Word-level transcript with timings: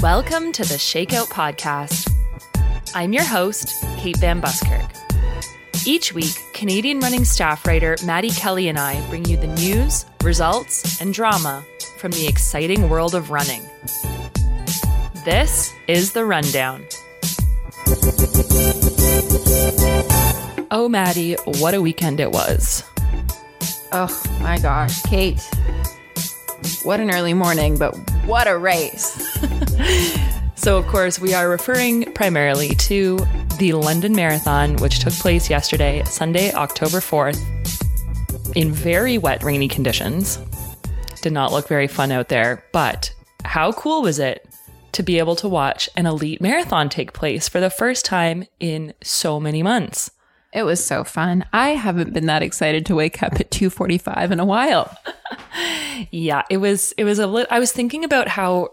Welcome 0.00 0.52
to 0.52 0.62
the 0.62 0.76
Shakeout 0.78 1.26
Podcast. 1.26 2.08
I'm 2.94 3.12
your 3.12 3.24
host, 3.24 3.74
Kate 3.96 4.16
Van 4.18 4.40
Buskirk. 4.40 4.88
Each 5.84 6.14
week, 6.14 6.40
Canadian 6.52 7.00
running 7.00 7.24
staff 7.24 7.66
writer 7.66 7.96
Maddy 8.04 8.30
Kelly 8.30 8.68
and 8.68 8.78
I 8.78 9.04
bring 9.08 9.24
you 9.24 9.36
the 9.36 9.48
news, 9.48 10.06
results, 10.22 11.00
and 11.00 11.12
drama 11.12 11.64
from 11.98 12.12
the 12.12 12.28
exciting 12.28 12.88
world 12.88 13.16
of 13.16 13.30
running. 13.32 13.62
This 15.24 15.72
is 15.88 16.12
The 16.12 16.24
Rundown. 16.24 16.86
Oh, 20.70 20.88
Maddy, 20.88 21.34
what 21.44 21.74
a 21.74 21.82
weekend 21.82 22.20
it 22.20 22.32
was. 22.32 22.82
Oh 23.92 24.22
my 24.40 24.58
gosh, 24.58 25.02
Kate. 25.02 25.40
What 26.82 27.00
an 27.00 27.10
early 27.10 27.34
morning, 27.34 27.78
but 27.78 27.94
what 28.26 28.48
a 28.48 28.58
race. 28.58 29.22
So, 30.66 30.78
of 30.78 30.86
course, 30.88 31.20
we 31.20 31.32
are 31.32 31.48
referring 31.48 32.12
primarily 32.14 32.70
to 32.70 33.18
the 33.58 33.74
London 33.74 34.16
Marathon, 34.16 34.74
which 34.78 34.98
took 34.98 35.12
place 35.12 35.48
yesterday, 35.48 36.02
Sunday, 36.06 36.50
October 36.54 36.98
4th, 36.98 37.40
in 38.56 38.72
very 38.72 39.16
wet, 39.16 39.44
rainy 39.44 39.68
conditions. 39.68 40.40
Did 41.22 41.32
not 41.32 41.52
look 41.52 41.68
very 41.68 41.86
fun 41.86 42.10
out 42.10 42.30
there, 42.30 42.64
but 42.72 43.14
how 43.44 43.70
cool 43.70 44.02
was 44.02 44.18
it 44.18 44.48
to 44.90 45.04
be 45.04 45.20
able 45.20 45.36
to 45.36 45.48
watch 45.48 45.88
an 45.94 46.04
elite 46.04 46.40
marathon 46.40 46.88
take 46.88 47.12
place 47.12 47.48
for 47.48 47.60
the 47.60 47.70
first 47.70 48.04
time 48.04 48.44
in 48.58 48.92
so 49.04 49.38
many 49.38 49.62
months? 49.62 50.10
It 50.56 50.64
was 50.64 50.82
so 50.82 51.04
fun. 51.04 51.44
I 51.52 51.70
haven't 51.70 52.14
been 52.14 52.24
that 52.26 52.42
excited 52.42 52.86
to 52.86 52.94
wake 52.94 53.22
up 53.22 53.38
at 53.38 53.50
2:45 53.50 54.30
in 54.32 54.40
a 54.40 54.44
while. 54.44 54.96
Yeah, 56.10 56.42
it 56.50 56.58
was 56.58 56.92
it 56.98 57.04
was 57.04 57.18
a 57.18 57.26
lit 57.26 57.46
I 57.50 57.58
was 57.58 57.72
thinking 57.72 58.04
about 58.04 58.28
how 58.28 58.68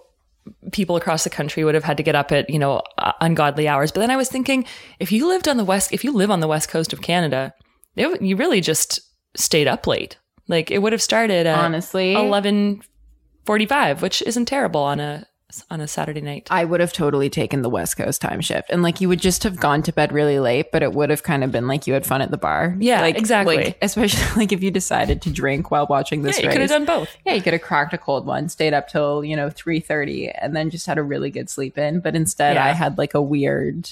people 0.74 0.98
across 0.98 1.24
the 1.24 1.30
country 1.30 1.64
would 1.64 1.74
have 1.74 1.86
had 1.86 1.96
to 1.96 2.04
get 2.04 2.16
up 2.16 2.34
at, 2.34 2.50
you 2.50 2.60
know, 2.60 2.82
uh, 2.98 3.14
ungodly 3.22 3.66
hours, 3.66 3.94
but 3.94 4.02
then 4.02 4.12
I 4.12 4.18
was 4.18 4.28
thinking 4.28 4.66
if 5.00 5.10
you 5.10 5.26
lived 5.28 5.48
on 5.48 5.56
the 5.56 5.64
west 5.64 5.94
if 5.94 6.04
you 6.04 6.12
live 6.12 6.30
on 6.30 6.42
the 6.42 6.48
west 6.50 6.68
coast 6.68 6.92
of 6.92 7.02
Canada, 7.02 7.54
it, 7.96 8.22
you 8.22 8.36
really 8.36 8.60
just 8.60 9.00
stayed 9.36 9.68
up 9.68 9.88
late. 9.88 10.18
Like 10.50 10.70
it 10.70 10.80
would 10.80 10.92
have 10.92 11.02
started 11.02 11.48
at 11.48 11.58
Honestly, 11.58 12.14
11:45, 12.14 14.02
which 14.02 14.22
isn't 14.24 14.46
terrible 14.46 14.82
on 14.82 15.00
a 15.00 15.26
on 15.70 15.82
a 15.82 15.88
Saturday 15.88 16.22
night. 16.22 16.48
I 16.50 16.66
would 16.66 16.80
have 16.80 16.94
totally 16.94 17.30
taken 17.30 17.62
the 17.62 17.70
West 17.70 17.98
Coast 17.98 18.22
time 18.22 18.42
shift. 18.42 18.70
And 18.70 18.82
like 18.82 19.02
you 19.02 19.10
would 19.10 19.20
just 19.20 19.44
have 19.44 19.58
gone 19.58 19.84
to 19.84 19.94
bed 19.94 20.12
really 20.12 20.40
late, 20.40 20.72
but 20.72 20.84
it 20.84 20.94
would 20.94 21.10
have 21.10 21.24
kind 21.24 21.44
of 21.44 21.52
been 21.52 21.68
like 21.68 21.88
you 21.88 21.94
had 21.94 22.06
fun 22.06 22.22
at 22.22 22.32
the 22.32 22.38
bar. 22.38 22.76
Yeah, 22.80 23.02
like, 23.02 23.18
exactly. 23.18 23.58
Like, 23.58 23.78
especially 23.82 24.24
like 24.42 24.52
if 24.52 24.64
you 24.64 24.72
decided 24.72 25.22
to 25.24 25.30
drink 25.30 25.72
while 25.72 25.88
watching 25.88 26.22
this 26.24 26.38
yeah, 26.38 26.44
you 26.44 26.48
race. 26.50 26.54
could 26.56 26.62
have 26.62 26.70
done 26.70 26.86
both. 26.86 27.16
Yeah, 27.26 27.34
you 27.34 27.42
could 27.42 27.54
have 27.54 27.62
cracked 27.62 27.94
a 27.94 27.98
cold 27.98 28.26
one, 28.26 28.50
stayed 28.50 28.74
up 28.74 28.88
till, 28.88 29.24
you 29.24 29.36
know, 29.36 29.50
3:30 29.50 30.34
and 30.42 30.56
then 30.56 30.70
just 30.70 30.86
had 30.88 30.98
a 30.98 31.04
really 31.04 31.30
good 31.30 31.50
sleep 31.50 31.78
in, 31.78 32.00
but 32.00 32.16
instead 32.16 32.56
Yeah. 32.56 32.66
I 32.66 32.70
had 32.72 32.98
like 32.98 33.14
a 33.14 33.22
weird 33.22 33.90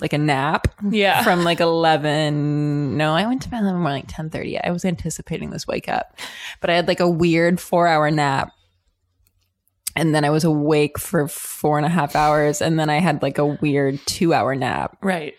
like 0.00 0.14
a 0.14 0.18
nap 0.18 0.68
Yeah. 0.90 1.22
from 1.22 1.44
like 1.44 1.60
11 1.60 2.96
no 2.96 3.14
i 3.14 3.26
went 3.26 3.42
to 3.42 3.50
bed 3.50 3.62
more 3.62 3.82
like 3.90 4.06
10.30 4.06 4.58
i 4.64 4.70
was 4.70 4.82
anticipating 4.82 5.50
this 5.50 5.66
wake 5.66 5.90
up 5.90 6.16
but 6.62 6.70
i 6.70 6.74
had 6.74 6.88
like 6.88 7.00
a 7.00 7.08
weird 7.08 7.60
four 7.60 7.86
hour 7.86 8.10
nap 8.10 8.53
and 9.96 10.14
then 10.14 10.24
i 10.24 10.30
was 10.30 10.44
awake 10.44 10.98
for 10.98 11.28
four 11.28 11.76
and 11.78 11.86
a 11.86 11.90
half 11.90 12.14
hours 12.16 12.60
and 12.62 12.78
then 12.78 12.90
i 12.90 12.98
had 13.00 13.22
like 13.22 13.38
a 13.38 13.46
weird 13.46 13.98
two 14.06 14.32
hour 14.34 14.54
nap 14.54 14.96
Right. 15.02 15.34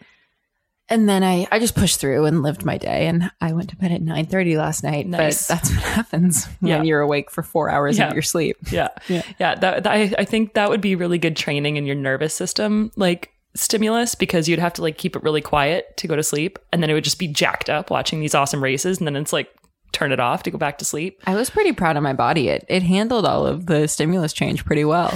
and 0.90 1.08
then 1.10 1.24
i 1.24 1.48
i 1.52 1.60
just 1.60 1.76
pushed 1.76 2.00
through 2.00 2.26
and 2.26 2.42
lived 2.44 2.64
my 2.66 2.78
day 2.78 3.08
and 3.08 3.32
i 3.42 3.54
went 3.54 3.70
to 3.70 3.76
bed 3.76 3.92
at 3.92 4.02
9.30 4.02 4.58
last 4.58 4.84
night 4.84 5.08
Nice. 5.08 5.48
but 5.48 5.56
that's 5.56 5.72
what 5.74 5.84
happens 5.84 6.46
when 6.60 6.70
Yeah. 6.70 6.84
you're 6.84 7.02
awake 7.02 7.32
for 7.32 7.44
four 7.44 7.70
hours 7.70 7.98
Yeah. 7.98 8.08
of 8.10 8.14
your 8.14 8.22
sleep 8.24 8.58
Yeah. 8.72 8.90
Yeah. 9.08 9.24
that, 9.40 9.62
that 9.62 9.88
I, 9.88 10.14
I 10.20 10.26
think 10.26 10.54
that 10.54 10.70
would 10.70 10.82
be 10.82 10.96
really 10.96 11.18
good 11.18 11.36
training 11.36 11.78
in 11.78 11.86
your 11.86 11.96
nervous 11.96 12.34
system, 12.34 12.92
like 12.96 13.32
stimulus, 13.56 14.16
because 14.16 14.50
you'd 14.50 14.60
have 14.60 14.74
to 14.74 14.82
like 14.82 14.98
keep 14.98 15.16
it 15.16 15.24
really 15.24 15.40
quiet 15.42 15.96
to 15.98 16.08
go 16.08 16.16
to 16.18 16.22
sleep. 16.24 16.60
And 16.74 16.84
then 16.84 16.90
it 16.90 16.94
would 16.94 17.06
just 17.06 17.18
be 17.20 17.28
jacked 17.30 17.70
up 17.70 17.90
watching 17.90 18.20
these 18.20 18.36
awesome 18.36 18.62
races. 18.62 18.98
And 18.98 19.08
then 19.08 19.16
it's 19.16 19.32
like 19.32 19.50
turn 19.96 20.12
it 20.12 20.20
off 20.20 20.44
to 20.44 20.52
go 20.52 20.58
back 20.58 20.78
to 20.80 20.86
sleep. 20.86 21.22
I 21.26 21.36
was 21.36 21.50
pretty 21.50 21.72
proud 21.72 21.96
of 21.98 22.04
my 22.04 22.14
body. 22.14 22.50
It 22.50 22.66
it 22.70 22.84
handled 22.84 23.26
all 23.26 23.46
of 23.48 23.66
the 23.66 23.88
stimulus 23.88 24.34
change 24.34 24.66
pretty 24.66 24.84
well. 24.86 25.12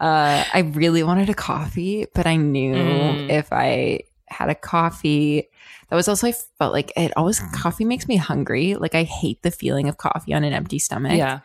Uh, 0.00 0.44
I 0.52 0.70
really 0.74 1.02
wanted 1.02 1.28
a 1.30 1.34
coffee, 1.34 2.06
but 2.14 2.26
I 2.26 2.36
knew 2.36 2.74
Mm. 2.74 3.30
if 3.30 3.52
I 3.52 4.00
had 4.26 4.50
a 4.50 4.54
coffee, 4.54 5.48
that 5.88 5.96
was 5.96 6.08
also 6.08 6.26
I 6.26 6.32
felt 6.58 6.72
like 6.72 6.92
it 6.96 7.12
always 7.16 7.40
coffee 7.54 7.84
makes 7.84 8.08
me 8.08 8.16
hungry. 8.16 8.74
Like 8.74 8.94
I 8.94 9.04
hate 9.04 9.42
the 9.42 9.50
feeling 9.50 9.88
of 9.88 9.96
coffee 9.98 10.34
on 10.34 10.42
an 10.44 10.52
empty 10.52 10.78
stomach. 10.78 11.16
Yeah. 11.16 11.40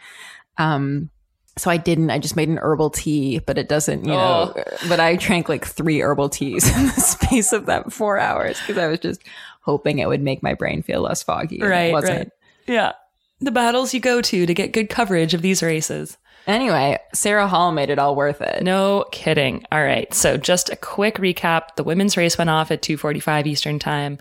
Um. 0.57 1.09
So 1.57 1.69
I 1.69 1.78
didn't. 1.78 2.09
I 2.09 2.19
just 2.19 2.36
made 2.38 2.47
an 2.50 2.57
herbal 2.57 2.90
tea, 2.91 3.40
but 3.40 3.57
it 3.57 3.68
doesn't. 3.68 4.06
You 4.06 4.12
know. 4.13 4.53
Oh. 4.56 4.63
But 4.88 5.00
I 5.00 5.16
drank 5.18 5.50
like 5.50 5.66
three 5.66 6.01
herbal 6.01 6.30
teas 6.30 6.68
in 6.75 6.86
the 6.86 6.91
space 7.01 7.51
of 7.53 7.66
that 7.66 7.91
four 7.91 8.18
hours 8.18 8.57
because 8.62 8.78
I 8.78 8.88
was 8.88 9.00
just 9.00 9.22
hoping 9.62 10.00
it 10.00 10.07
would 10.07 10.22
make 10.22 10.41
my 10.41 10.53
brain 10.53 10.81
feel 10.81 11.01
less 11.01 11.22
foggy. 11.22 11.57
and 11.57 11.66
it 11.66 11.69
Right. 11.69 11.91
wasn't. 11.91 12.18
Right. 12.18 12.31
Yeah. 12.69 12.94
The 13.41 13.52
battles 13.52 13.94
you 13.94 14.00
go 14.00 14.22
to 14.22 14.46
to 14.46 14.53
get 14.53 14.74
good 14.74 14.90
coverage 14.90 15.34
of 15.34 15.41
these 15.41 15.63
races. 15.63 16.18
Anyway, 16.47 16.97
Sarah 17.13 17.47
Hall 17.47 17.72
made 17.72 17.90
it 17.90 18.00
all 18.00 18.16
worth 18.16 18.41
it. 18.41 18.63
No 18.63 19.06
kidding. 19.12 19.66
All 19.72 19.84
right. 19.84 20.13
So 20.13 20.38
just 20.38 20.69
a 20.69 20.75
quick 20.75 21.16
recap. 21.16 21.75
The 21.75 21.84
women's 21.84 22.18
race 22.18 22.38
went 22.38 22.50
off 22.50 22.72
at 22.72 22.81
2:45 22.81 23.46
Eastern 23.47 23.80
time. 23.80 24.18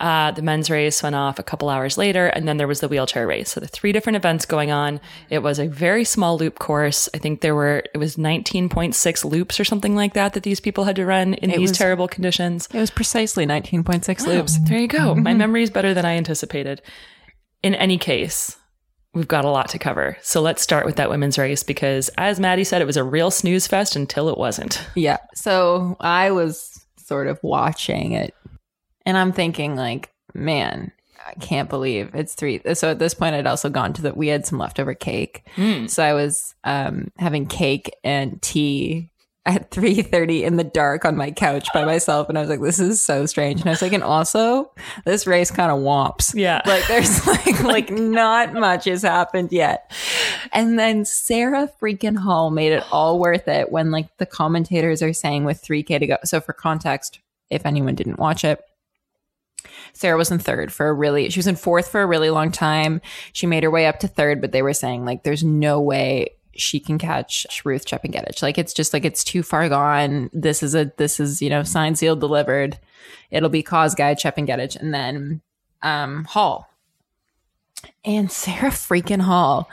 Uh, 0.00 0.32
the 0.32 0.42
men's 0.42 0.68
race 0.68 1.00
went 1.00 1.14
off 1.14 1.38
a 1.38 1.44
couple 1.44 1.68
hours 1.68 1.96
later, 1.96 2.26
and 2.26 2.48
then 2.48 2.56
there 2.56 2.66
was 2.66 2.80
the 2.80 2.88
wheelchair 2.88 3.24
race. 3.24 3.50
So 3.52 3.60
the 3.60 3.68
three 3.68 3.92
different 3.92 4.16
events 4.16 4.44
going 4.46 4.72
on. 4.72 5.00
It 5.30 5.44
was 5.44 5.60
a 5.60 5.68
very 5.68 6.04
small 6.04 6.36
loop 6.36 6.58
course. 6.58 7.08
I 7.14 7.18
think 7.18 7.40
there 7.40 7.54
were 7.54 7.84
it 7.94 7.98
was 7.98 8.16
19.6 8.16 9.24
loops 9.24 9.60
or 9.60 9.64
something 9.64 9.94
like 9.94 10.14
that 10.14 10.32
that 10.34 10.42
these 10.42 10.58
people 10.60 10.84
had 10.84 10.96
to 10.96 11.06
run 11.06 11.34
in 11.34 11.50
these 11.50 11.70
was- 11.70 11.78
terrible 11.78 12.08
conditions. 12.08 12.68
It 12.72 12.78
was 12.78 12.90
precisely 12.90 13.46
19.6 13.46 14.26
loops. 14.26 14.58
There 14.68 14.78
you 14.78 14.88
go. 14.88 15.14
My 15.14 15.34
memory 15.34 15.62
is 15.62 15.70
better 15.70 15.94
than 15.94 16.04
I 16.04 16.16
anticipated. 16.16 16.82
In 17.62 17.74
any 17.74 17.98
case, 17.98 18.56
we've 19.14 19.28
got 19.28 19.44
a 19.44 19.50
lot 19.50 19.68
to 19.68 19.78
cover. 19.78 20.16
So 20.22 20.40
let's 20.40 20.62
start 20.62 20.86
with 20.86 20.96
that 20.96 21.10
women's 21.10 21.38
race 21.38 21.62
because, 21.62 22.08
as 22.18 22.40
Maddy 22.40 22.64
said, 22.64 22.82
it 22.82 22.86
was 22.86 22.96
a 22.96 23.04
real 23.04 23.30
snooze 23.30 23.66
fest 23.66 23.94
until 23.94 24.28
it 24.28 24.38
wasn't. 24.38 24.84
Yeah. 24.94 25.18
So 25.34 25.96
I 26.00 26.30
was 26.30 26.84
sort 26.96 27.26
of 27.26 27.38
watching 27.42 28.12
it 28.12 28.34
and 29.06 29.16
I'm 29.16 29.32
thinking, 29.32 29.76
like, 29.76 30.10
man, 30.34 30.92
I 31.24 31.34
can't 31.34 31.68
believe 31.68 32.10
it's 32.14 32.34
three. 32.34 32.60
So 32.74 32.90
at 32.90 32.98
this 32.98 33.14
point, 33.14 33.36
I'd 33.36 33.46
also 33.46 33.70
gone 33.70 33.92
to 33.92 34.02
the, 34.02 34.14
we 34.14 34.28
had 34.28 34.44
some 34.44 34.58
leftover 34.58 34.94
cake. 34.94 35.44
So 35.88 36.02
I 36.02 36.14
was 36.14 36.54
um, 36.64 37.12
having 37.18 37.46
cake 37.46 37.94
and 38.02 38.42
tea 38.42 39.10
at 39.44 39.72
3.30 39.72 40.42
in 40.42 40.56
the 40.56 40.62
dark 40.62 41.04
on 41.04 41.16
my 41.16 41.32
couch 41.32 41.66
by 41.74 41.84
myself 41.84 42.28
and 42.28 42.38
i 42.38 42.40
was 42.40 42.48
like 42.48 42.60
this 42.60 42.78
is 42.78 43.02
so 43.02 43.26
strange 43.26 43.60
and 43.60 43.68
i 43.68 43.72
was 43.72 43.82
like 43.82 43.92
and 43.92 44.04
also 44.04 44.70
this 45.04 45.26
race 45.26 45.50
kind 45.50 45.72
of 45.72 45.78
womps 45.80 46.32
Yeah. 46.32 46.62
like 46.64 46.86
there's 46.86 47.26
like 47.26 47.60
like 47.64 47.90
not 47.90 48.52
much 48.54 48.84
has 48.84 49.02
happened 49.02 49.50
yet 49.50 49.90
and 50.52 50.78
then 50.78 51.04
sarah 51.04 51.68
freaking 51.80 52.16
hall 52.16 52.50
made 52.50 52.70
it 52.72 52.84
all 52.92 53.18
worth 53.18 53.48
it 53.48 53.72
when 53.72 53.90
like 53.90 54.16
the 54.18 54.26
commentators 54.26 55.02
are 55.02 55.12
saying 55.12 55.44
with 55.44 55.60
3k 55.60 55.98
to 55.98 56.06
go 56.06 56.16
so 56.24 56.40
for 56.40 56.52
context 56.52 57.18
if 57.50 57.66
anyone 57.66 57.96
didn't 57.96 58.20
watch 58.20 58.44
it 58.44 58.60
Sarah 59.94 60.16
was 60.16 60.30
in 60.30 60.38
third 60.38 60.72
for 60.72 60.88
a 60.88 60.92
really, 60.92 61.28
she 61.28 61.38
was 61.38 61.46
in 61.46 61.54
fourth 61.54 61.88
for 61.88 62.00
a 62.00 62.06
really 62.06 62.30
long 62.30 62.50
time. 62.50 63.00
She 63.32 63.46
made 63.46 63.62
her 63.62 63.70
way 63.70 63.86
up 63.86 63.98
to 64.00 64.08
third, 64.08 64.40
but 64.40 64.50
they 64.50 64.62
were 64.62 64.72
saying 64.72 65.04
like, 65.04 65.22
there's 65.22 65.44
no 65.44 65.80
way 65.80 66.30
she 66.54 66.80
can 66.80 66.98
catch 66.98 67.46
Ruth 67.64 67.86
Chepngetich. 67.86 68.42
Like, 68.42 68.58
it's 68.58 68.72
just 68.72 68.92
like, 68.92 69.04
it's 69.04 69.24
too 69.24 69.42
far 69.42 69.68
gone. 69.68 70.30
This 70.32 70.62
is 70.62 70.74
a, 70.74 70.92
this 70.96 71.20
is, 71.20 71.42
you 71.42 71.50
know, 71.50 71.62
signed, 71.62 71.98
sealed, 71.98 72.20
delivered. 72.20 72.78
It'll 73.30 73.48
be 73.48 73.62
cause 73.62 73.94
guy 73.94 74.14
Chepngetich 74.14 74.76
and 74.76 74.92
then, 74.92 75.42
um, 75.82 76.24
Hall. 76.24 76.68
And 78.04 78.30
Sarah 78.32 78.70
freaking 78.70 79.20
Hall 79.20 79.70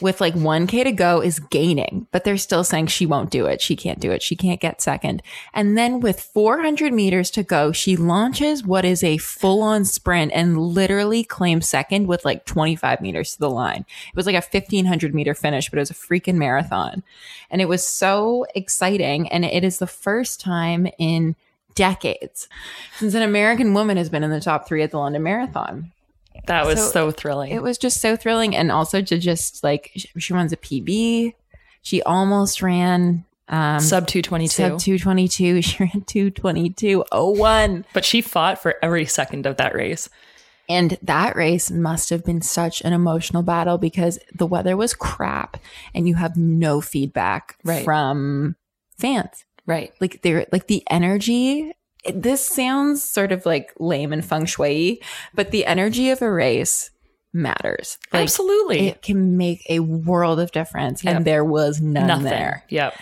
with 0.00 0.20
like 0.20 0.34
1K 0.34 0.84
to 0.84 0.92
go 0.92 1.20
is 1.20 1.38
gaining, 1.38 2.06
but 2.12 2.24
they're 2.24 2.36
still 2.36 2.64
saying 2.64 2.86
she 2.86 3.06
won't 3.06 3.30
do 3.30 3.46
it. 3.46 3.60
She 3.60 3.76
can't 3.76 4.00
do 4.00 4.10
it. 4.10 4.22
She 4.22 4.36
can't 4.36 4.60
get 4.60 4.80
second. 4.80 5.22
And 5.52 5.76
then 5.76 6.00
with 6.00 6.20
400 6.20 6.92
meters 6.92 7.30
to 7.32 7.42
go, 7.42 7.72
she 7.72 7.96
launches 7.96 8.64
what 8.64 8.84
is 8.84 9.04
a 9.04 9.18
full 9.18 9.62
on 9.62 9.84
sprint 9.84 10.32
and 10.32 10.58
literally 10.58 11.24
claims 11.24 11.68
second 11.68 12.06
with 12.06 12.24
like 12.24 12.46
25 12.46 13.00
meters 13.00 13.34
to 13.34 13.40
the 13.40 13.50
line. 13.50 13.84
It 14.08 14.16
was 14.16 14.26
like 14.26 14.34
a 14.34 14.38
1500 14.38 15.14
meter 15.14 15.34
finish, 15.34 15.68
but 15.68 15.78
it 15.78 15.82
was 15.82 15.90
a 15.90 15.94
freaking 15.94 16.36
marathon. 16.36 17.02
And 17.50 17.60
it 17.60 17.68
was 17.68 17.86
so 17.86 18.46
exciting. 18.54 19.28
And 19.28 19.44
it 19.44 19.64
is 19.64 19.78
the 19.78 19.86
first 19.86 20.40
time 20.40 20.88
in 20.98 21.36
decades 21.74 22.48
since 22.98 23.14
an 23.14 23.22
American 23.22 23.74
woman 23.74 23.96
has 23.96 24.10
been 24.10 24.22
in 24.22 24.30
the 24.30 24.40
top 24.40 24.68
three 24.68 24.82
at 24.82 24.90
the 24.90 24.98
London 24.98 25.22
Marathon 25.22 25.90
That 26.46 26.66
was 26.66 26.78
So 26.80 26.90
so, 26.90 27.10
thrilling. 27.10 27.52
it 27.52 27.62
was 27.62 27.78
just 27.78 28.00
so 28.00 28.16
thrilling 28.16 28.54
and 28.56 28.70
also 28.72 29.00
to 29.02 29.18
just 29.18 29.62
like 29.62 29.90
sh- 29.96 30.06
she 30.18 30.32
runs 30.34 30.52
a 30.52 30.56
pb 30.56 31.34
she 31.82 32.02
almost 32.02 32.62
ran 32.62 33.24
Um, 33.48 33.80
Sub 33.80 34.06
222. 34.06 34.48
sub 34.48 34.78
222. 34.78 35.62
She 35.62 35.82
ran 35.82 36.02
222.01. 36.02 37.84
but 37.92 38.04
she 38.04 38.20
fought 38.20 38.60
for 38.62 38.74
every 38.82 39.04
second 39.06 39.46
of 39.46 39.56
that 39.56 39.74
race. 39.74 40.08
And 40.68 40.96
that 41.02 41.34
race 41.36 41.70
must 41.70 42.08
have 42.10 42.24
been 42.24 42.40
such 42.40 42.80
an 42.82 42.92
emotional 42.92 43.42
battle 43.42 43.78
because 43.78 44.18
the 44.34 44.46
weather 44.46 44.76
was 44.76 44.94
crap 44.94 45.56
and 45.94 46.06
you 46.08 46.14
have 46.14 46.36
no 46.36 46.80
feedback 46.80 47.56
Right. 47.64 47.84
from 47.84 48.56
fans. 48.96 49.44
Right. 49.66 49.92
Like 50.00 50.22
they're 50.22 50.46
like 50.52 50.68
the 50.68 50.82
energy. 50.88 51.72
This 52.12 52.44
sounds 52.44 53.02
sort 53.02 53.32
of 53.32 53.46
like 53.46 53.72
lame 53.78 54.12
and 54.12 54.24
feng 54.24 54.46
shui, 54.46 55.00
but 55.34 55.50
the 55.50 55.66
energy 55.66 56.10
of 56.10 56.20
a 56.22 56.30
race 56.30 56.90
matters. 57.32 57.98
Like 58.12 58.24
Absolutely. 58.24 58.88
it 58.88 59.02
can 59.02 59.36
make 59.36 59.64
a 59.68 59.80
world 59.80 60.40
of 60.40 60.52
difference. 60.52 61.04
Yep. 61.04 61.16
And 61.16 61.24
there 61.24 61.44
was 61.44 61.80
none 61.80 62.06
Nothing. 62.06 62.24
there. 62.24 62.64
Yep. 62.68 62.94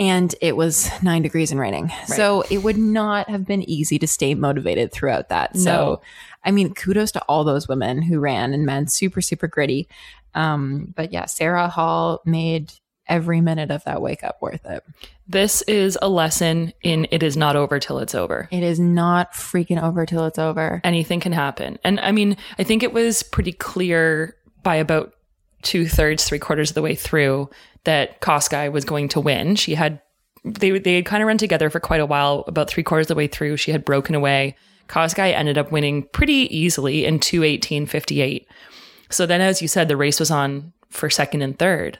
And 0.00 0.34
it 0.40 0.56
was 0.56 0.90
nine 1.02 1.22
degrees 1.22 1.50
and 1.50 1.60
raining. 1.60 1.90
So 2.06 2.42
it 2.50 2.58
would 2.58 2.78
not 2.78 3.28
have 3.28 3.44
been 3.46 3.68
easy 3.68 3.98
to 3.98 4.06
stay 4.06 4.34
motivated 4.34 4.92
throughout 4.92 5.28
that. 5.28 5.54
No. 5.56 5.60
So, 5.60 6.02
I 6.44 6.52
mean, 6.52 6.72
kudos 6.72 7.10
to 7.12 7.22
all 7.22 7.42
those 7.42 7.66
women 7.66 8.02
who 8.02 8.20
ran 8.20 8.54
and 8.54 8.64
men, 8.64 8.86
super, 8.86 9.20
super 9.20 9.48
gritty. 9.48 9.88
Um, 10.34 10.94
but 10.96 11.12
yeah, 11.12 11.26
Sarah 11.26 11.68
Hall 11.68 12.22
made 12.24 12.72
every 13.08 13.40
minute 13.40 13.70
of 13.70 13.84
that 13.84 14.02
wake 14.02 14.24
up 14.24 14.40
worth 14.40 14.64
it. 14.66 14.84
This 15.26 15.62
is 15.62 15.98
a 16.00 16.08
lesson 16.08 16.72
in 16.82 17.06
it 17.10 17.22
is 17.22 17.36
not 17.36 17.56
over 17.56 17.78
till 17.78 17.98
it's 17.98 18.14
over. 18.14 18.48
It 18.50 18.62
is 18.62 18.80
not 18.80 19.32
freaking 19.32 19.82
over 19.82 20.06
till 20.06 20.26
it's 20.26 20.38
over. 20.38 20.80
Anything 20.84 21.20
can 21.20 21.32
happen. 21.32 21.78
And 21.84 22.00
I 22.00 22.12
mean, 22.12 22.36
I 22.58 22.64
think 22.64 22.82
it 22.82 22.92
was 22.92 23.22
pretty 23.22 23.52
clear 23.52 24.36
by 24.62 24.76
about 24.76 25.14
two 25.62 25.88
thirds, 25.88 26.24
three 26.24 26.38
quarters 26.38 26.70
of 26.70 26.74
the 26.74 26.82
way 26.82 26.94
through 26.94 27.50
that 27.84 28.20
Kosgei 28.20 28.70
was 28.70 28.84
going 28.84 29.08
to 29.10 29.20
win. 29.20 29.56
She 29.56 29.74
had 29.74 30.00
they 30.44 30.78
they 30.78 30.96
had 30.96 31.04
kind 31.04 31.22
of 31.22 31.26
run 31.26 31.38
together 31.38 31.68
for 31.68 31.80
quite 31.80 32.00
a 32.00 32.06
while. 32.06 32.44
About 32.46 32.70
three 32.70 32.82
quarters 32.82 33.06
of 33.06 33.08
the 33.08 33.18
way 33.18 33.26
through, 33.26 33.56
she 33.56 33.72
had 33.72 33.84
broken 33.84 34.14
away. 34.14 34.56
Kosgei 34.88 35.34
ended 35.34 35.58
up 35.58 35.72
winning 35.72 36.04
pretty 36.12 36.48
easily 36.56 37.04
in 37.04 37.18
two 37.18 37.42
eighteen 37.42 37.86
fifty 37.86 38.20
eight. 38.20 38.46
So 39.10 39.26
then, 39.26 39.40
as 39.40 39.60
you 39.60 39.68
said, 39.68 39.88
the 39.88 39.96
race 39.96 40.20
was 40.20 40.30
on 40.30 40.72
for 40.90 41.10
second 41.10 41.42
and 41.42 41.58
third. 41.58 41.98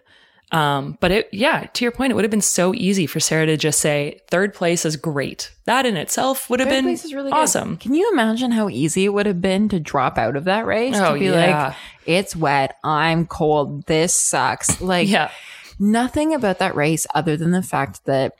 Um, 0.51 0.97
but 1.01 1.11
it, 1.11 1.29
yeah, 1.31 1.67
to 1.75 1.85
your 1.85 1.93
point, 1.93 2.11
it 2.11 2.15
would 2.15 2.25
have 2.25 2.31
been 2.31 2.41
so 2.41 2.73
easy 2.75 3.07
for 3.07 3.21
Sarah 3.21 3.45
to 3.47 3.57
just 3.59 3.81
say 3.81 4.21
third 4.29 4.55
place 4.55 4.87
is 4.87 4.97
great. 4.97 5.53
That 5.67 5.85
in 5.85 5.97
itself 5.99 6.49
would 6.49 6.61
have 6.61 6.69
Third 6.71 6.77
been 6.77 6.85
place 6.87 7.05
is 7.05 7.13
really 7.13 7.31
good. 7.31 7.37
awesome. 7.37 7.77
Can 7.77 7.93
you 7.93 8.11
imagine 8.13 8.53
how 8.53 8.71
easy 8.71 9.05
it 9.05 9.11
would 9.13 9.27
have 9.27 9.43
been 9.43 9.69
to 9.69 9.79
drop 9.79 10.17
out 10.17 10.37
of 10.37 10.45
that 10.45 10.65
race? 10.65 10.97
Oh, 10.97 11.13
to 11.15 11.19
be 11.21 11.27
yeah. 11.27 11.67
like, 11.69 11.77
it's 12.07 12.35
wet, 12.35 12.77
I'm 12.83 13.27
cold, 13.27 13.85
this 13.87 14.15
sucks. 14.17 14.81
Like, 14.89 15.09
Yeah, 15.09 15.31
nothing 15.79 16.35
about 16.35 16.61
that 16.61 16.75
race 16.75 17.07
other 17.15 17.37
than 17.37 17.51
the 17.51 17.63
fact 17.63 18.07
that 18.07 18.37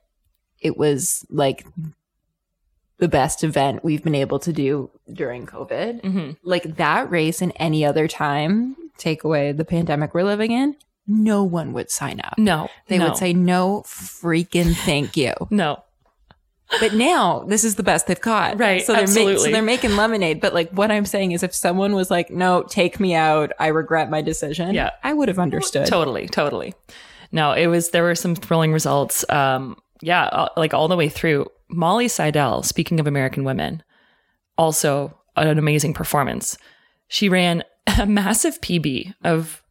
it 0.61 0.79
was 0.79 1.27
like 1.29 1.67
the 2.99 3.09
best 3.09 3.45
event 3.45 3.85
we've 3.85 4.03
been 4.03 4.15
able 4.15 4.39
to 4.41 4.53
do 4.53 4.91
during 5.13 5.47
COVID. 5.47 6.03
hmm 6.05 6.31
Like 6.43 6.77
that 6.77 7.11
race 7.11 7.43
and 7.43 7.53
any 7.57 7.85
other 7.85 8.09
time, 8.09 8.77
take 8.97 9.25
away 9.25 9.53
the 9.53 9.65
pandemic 9.67 10.15
we're 10.15 10.25
living 10.25 10.51
in, 10.53 10.75
no 11.09 11.43
one 11.43 11.73
would 11.73 11.91
sign 11.91 12.21
up. 12.23 12.35
no, 12.39 12.69
They 12.87 12.99
no, 12.99 13.07
would 13.09 13.17
say 13.17 13.33
no 13.33 13.83
freaking 13.87 14.75
thank 14.77 15.17
you. 15.17 15.33
no. 15.51 15.83
But 16.81 16.93
now 16.93 17.45
this 17.49 17.65
is 17.65 17.77
the 17.77 17.83
best 17.83 18.07
they've 18.07 18.21
got. 18.21 18.61
Right, 18.61 18.83
So 18.85 18.93
they're, 18.93 19.01
ma- 19.01 19.03
absolutely. 19.05 19.39
so 19.39 19.51
they're 19.51 19.63
making 19.63 19.97
lemonade. 19.97 20.39
But 20.41 20.53
like 20.53 20.71
what 20.71 20.91
I'm 20.91 21.07
saying 21.07 21.33
is 21.33 21.43
if 21.43 21.55
someone 21.55 21.95
was 21.95 22.11
like, 22.11 22.31
no, 22.31 22.63
take 22.65 23.01
me 23.01 23.15
out, 23.15 23.53
I 23.59 23.69
regret 23.69 24.11
my 24.11 24.21
decision. 24.21 24.75
Yeah. 24.75 24.91
I 25.03 25.15
would 25.15 25.29
have 25.29 25.39
understood. 25.39 25.87
Totally, 25.87 26.29
totally. 26.29 26.75
No, 27.33 27.53
it 27.53 27.69
was 27.69 27.91
there 27.91 28.03
were 28.03 28.15
some 28.15 28.35
thrilling 28.35 28.73
results. 28.75 29.25
Um, 29.31 29.79
yeah, 30.03 30.49
like 30.59 30.75
all 30.75 30.89
the 30.89 30.97
way 30.97 31.09
through. 31.09 31.47
Molly 31.71 32.07
Seidel, 32.09 32.63
speaking 32.63 33.01
of 33.01 33.07
American 33.07 33.45
women, 33.45 33.83
also 34.59 35.17
an 35.37 35.59
amazing 35.59 35.95
performance. 35.95 36.59
She 37.09 37.29
ran 37.31 37.65
a 37.99 38.05
massive 38.07 38.61
PB 38.61 39.15
of 39.25 39.63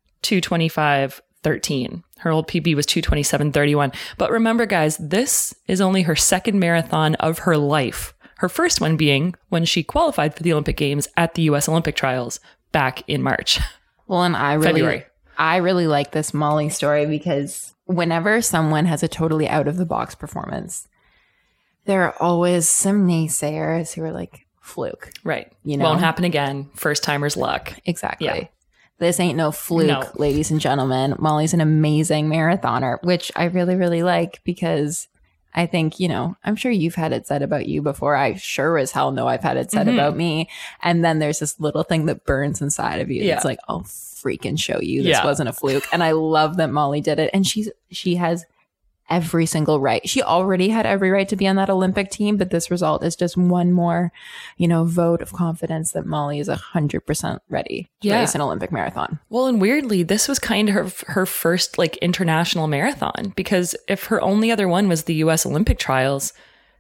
225.13. 1.48 2.04
Her 2.20 2.32
old 2.32 2.48
PB 2.48 2.76
was 2.76 2.86
227.31. 2.86 3.94
But 4.18 4.32
remember, 4.32 4.66
guys, 4.66 4.98
this 4.98 5.54
is 5.68 5.82
only 5.82 6.04
her 6.04 6.16
second 6.16 6.60
marathon 6.60 7.16
of 7.16 7.40
her 7.40 7.58
life. 7.58 8.14
Her 8.38 8.50
first 8.50 8.82
one 8.82 8.98
being 8.98 9.36
when 9.50 9.66
she 9.66 9.84
qualified 9.84 10.36
for 10.36 10.44
the 10.44 10.52
Olympic 10.52 10.78
Games 10.78 11.08
at 11.18 11.34
the 11.34 11.44
US 11.44 11.68
Olympic 11.68 11.96
Trials 11.96 12.40
back 12.72 13.08
in 13.08 13.22
March. 13.24 13.60
Well, 14.08 14.24
and 14.24 14.36
I 14.36 14.54
really, 14.54 14.68
February. 14.68 15.06
I 15.38 15.58
really 15.58 15.88
like 15.88 16.12
this 16.12 16.34
Molly 16.34 16.70
story 16.70 17.06
because 17.06 17.74
whenever 17.86 18.42
someone 18.42 18.86
has 18.86 19.04
a 19.04 19.08
totally 19.08 19.48
out 19.48 19.68
of 19.68 19.78
the 19.78 19.86
box 19.86 20.16
performance, 20.16 20.88
there 21.86 22.04
are 22.04 22.16
always 22.22 22.70
some 22.70 23.08
naysayers 23.08 23.94
who 23.94 24.04
are 24.04 24.12
like, 24.12 24.46
fluke. 24.62 25.12
Right. 25.24 25.52
You 25.64 25.78
know? 25.78 25.86
Won't 25.86 26.02
happen 26.02 26.26
again. 26.26 26.70
First 26.76 27.04
timer's 27.04 27.38
luck. 27.38 27.74
Exactly. 27.86 28.28
Yeah. 28.28 28.48
This 29.00 29.20
ain't 29.20 29.38
no 29.38 29.52
fluke, 29.52 29.88
No. 29.88 30.04
ladies 30.16 30.50
and 30.52 30.60
gentlemen. 30.60 31.16
Molly's 31.20 31.54
an 31.54 31.62
amazing 31.62 32.28
marathoner, 32.30 33.02
which 33.04 33.32
I 33.36 33.46
really, 33.46 33.76
really 33.76 34.02
like 34.04 34.42
because 34.44 35.08
I 35.54 35.66
think, 35.66 36.00
you 36.00 36.08
know, 36.08 36.36
I'm 36.44 36.56
sure 36.56 36.72
you've 36.72 36.96
had 36.96 37.14
it 37.14 37.26
said 37.28 37.42
about 37.42 37.68
you 37.68 37.82
before. 37.82 38.16
I 38.16 38.36
sure 38.36 38.78
as 38.78 38.92
hell 38.92 39.12
know 39.12 39.28
I've 39.28 39.44
had 39.44 39.58
it 39.58 39.72
said 39.72 39.88
Mhm. 39.88 39.94
about 39.94 40.16
me. 40.18 40.50
And 40.84 41.04
then 41.06 41.20
there's 41.20 41.40
this 41.40 41.60
little 41.60 41.84
thing 41.84 42.06
that 42.08 42.26
burns 42.26 42.62
inside 42.62 43.02
of 43.02 43.10
you. 43.10 43.24
Yeah. 43.24 43.36
It's 43.36 43.46
like, 43.46 43.60
I'll 43.68 43.82
freaking 43.82 44.60
show 44.60 44.80
you 44.82 45.02
this 45.04 45.12
Yeah. 45.18 45.26
wasn't 45.26 45.50
a 45.50 45.54
fluke. 45.54 45.86
And 45.92 46.04
I 46.04 46.12
love 46.12 46.58
that 46.58 46.72
Molly 46.72 47.02
did 47.02 47.20
it. 47.20 47.30
And 47.34 47.46
she's, 47.46 47.70
she 47.92 48.16
has 48.16 48.46
every 49.10 49.46
single 49.46 49.80
right. 49.80 50.08
She 50.08 50.22
already 50.22 50.70
had 50.70 50.86
every 50.86 51.10
right 51.12 51.28
to 51.30 51.36
be 51.36 51.48
on 51.48 51.56
that 51.56 51.70
Olympic 51.70 52.10
team, 52.12 52.38
but 52.38 52.50
this 52.50 52.70
result 52.70 53.04
is 53.04 53.16
just 53.16 53.38
one 53.38 53.72
more, 53.72 54.12
you 54.58 54.68
know, 54.68 54.84
vote 54.84 55.22
of 55.22 55.32
confidence 55.34 55.92
that 55.94 56.06
Molly 56.06 56.40
is 56.40 56.50
a 56.50 56.56
hundred 56.56 57.02
percent 57.06 57.42
ready 57.50 57.90
to 58.02 58.08
Yeah. 58.10 58.20
race 58.20 58.36
an 58.36 58.42
Olympic 58.42 58.72
marathon. 58.72 59.20
Well, 59.30 59.48
and 59.48 59.62
weirdly, 59.62 60.04
this 60.04 60.28
was 60.28 60.40
kind 60.40 60.70
of 60.70 60.76
her, 60.76 61.14
her 61.14 61.26
first 61.26 61.78
like 61.78 61.98
international 61.98 62.68
marathon 62.68 63.34
because 63.36 63.76
if 63.88 64.06
her 64.06 64.22
only 64.22 64.52
other 64.52 64.68
one 64.68 64.88
was 64.90 65.04
the 65.04 65.16
US 65.16 65.46
Olympic 65.46 65.80
trials, 65.80 66.34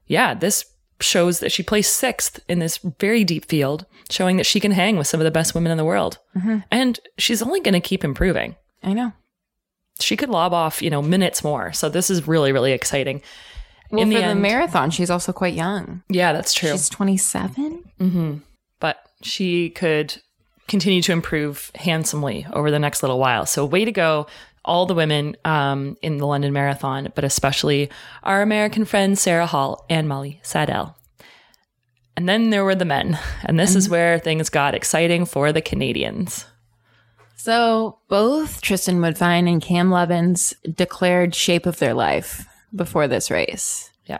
yeah, 0.07 0.33
this 0.33 0.65
shows 0.99 1.39
that 1.39 1.51
she 1.51 1.61
placed 1.63 1.95
sixth 1.95 2.39
in 2.49 2.59
this 2.59 2.77
very 2.77 3.23
deep 3.23 3.45
field, 3.45 3.85
showing 4.09 4.37
that 4.37 4.45
she 4.45 4.59
can 4.59 4.71
hang 4.71 4.97
with 4.97 5.05
some 5.07 5.19
of 5.19 5.25
the 5.25 5.31
best 5.31 5.53
women 5.53 5.71
in 5.71 5.77
the 5.77 5.85
world. 5.85 6.17
Mm-hmm. 6.35 6.59
And 6.71 6.99
she's 7.17 7.41
only 7.41 7.59
going 7.59 7.73
to 7.73 7.79
keep 7.79 8.03
improving. 8.03 8.55
I 8.83 8.93
know. 8.93 9.13
She 9.99 10.15
could 10.17 10.29
lob 10.29 10.53
off, 10.53 10.81
you 10.81 10.89
know, 10.89 11.01
minutes 11.01 11.43
more. 11.43 11.73
So 11.73 11.89
this 11.89 12.09
is 12.09 12.27
really, 12.27 12.51
really 12.51 12.71
exciting. 12.71 13.21
Well, 13.89 14.01
In 14.01 14.11
for 14.11 14.19
the 14.19 14.27
the 14.27 14.35
marathon, 14.35 14.91
she's 14.91 15.09
also 15.09 15.31
quite 15.31 15.53
young. 15.53 16.03
Yeah, 16.09 16.33
that's 16.33 16.53
true. 16.53 16.71
She's 16.71 16.89
27. 16.89 17.83
hmm 17.99 18.37
But 18.79 18.97
she 19.21 19.69
could 19.69 20.21
continue 20.67 21.01
to 21.01 21.13
improve 21.13 21.71
handsomely 21.75 22.45
over 22.51 22.69
the 22.69 22.79
next 22.79 23.01
little 23.01 23.19
while. 23.19 23.45
So, 23.45 23.65
way 23.65 23.85
to 23.85 23.91
go, 23.91 24.27
all 24.65 24.85
the 24.85 24.93
women 24.93 25.37
um, 25.45 25.97
in 26.01 26.17
the 26.17 26.27
London 26.27 26.51
Marathon, 26.51 27.11
but 27.15 27.23
especially 27.23 27.89
our 28.23 28.41
American 28.41 28.83
friends 28.83 29.21
Sarah 29.21 29.45
Hall 29.47 29.85
and 29.89 30.09
Molly 30.09 30.41
Seidel. 30.43 30.97
And 32.17 32.27
then 32.27 32.49
there 32.49 32.65
were 32.65 32.75
the 32.75 32.83
men, 32.83 33.17
and 33.45 33.59
this 33.59 33.75
is 33.75 33.87
where 33.89 34.17
things 34.19 34.49
got 34.49 34.73
exciting 34.73 35.25
for 35.25 35.53
the 35.53 35.61
Canadians. 35.61 36.45
So 37.39 37.99
both 38.09 38.61
Tristan 38.61 38.99
Woodfine 38.99 39.49
and 39.49 39.61
Cam 39.61 39.91
Levins 39.91 40.53
declared 40.73 41.33
shape 41.35 41.65
of 41.65 41.77
their 41.79 41.93
life 41.93 42.45
before 42.75 43.07
this 43.07 43.29
race. 43.31 43.89
Yeah. 44.05 44.17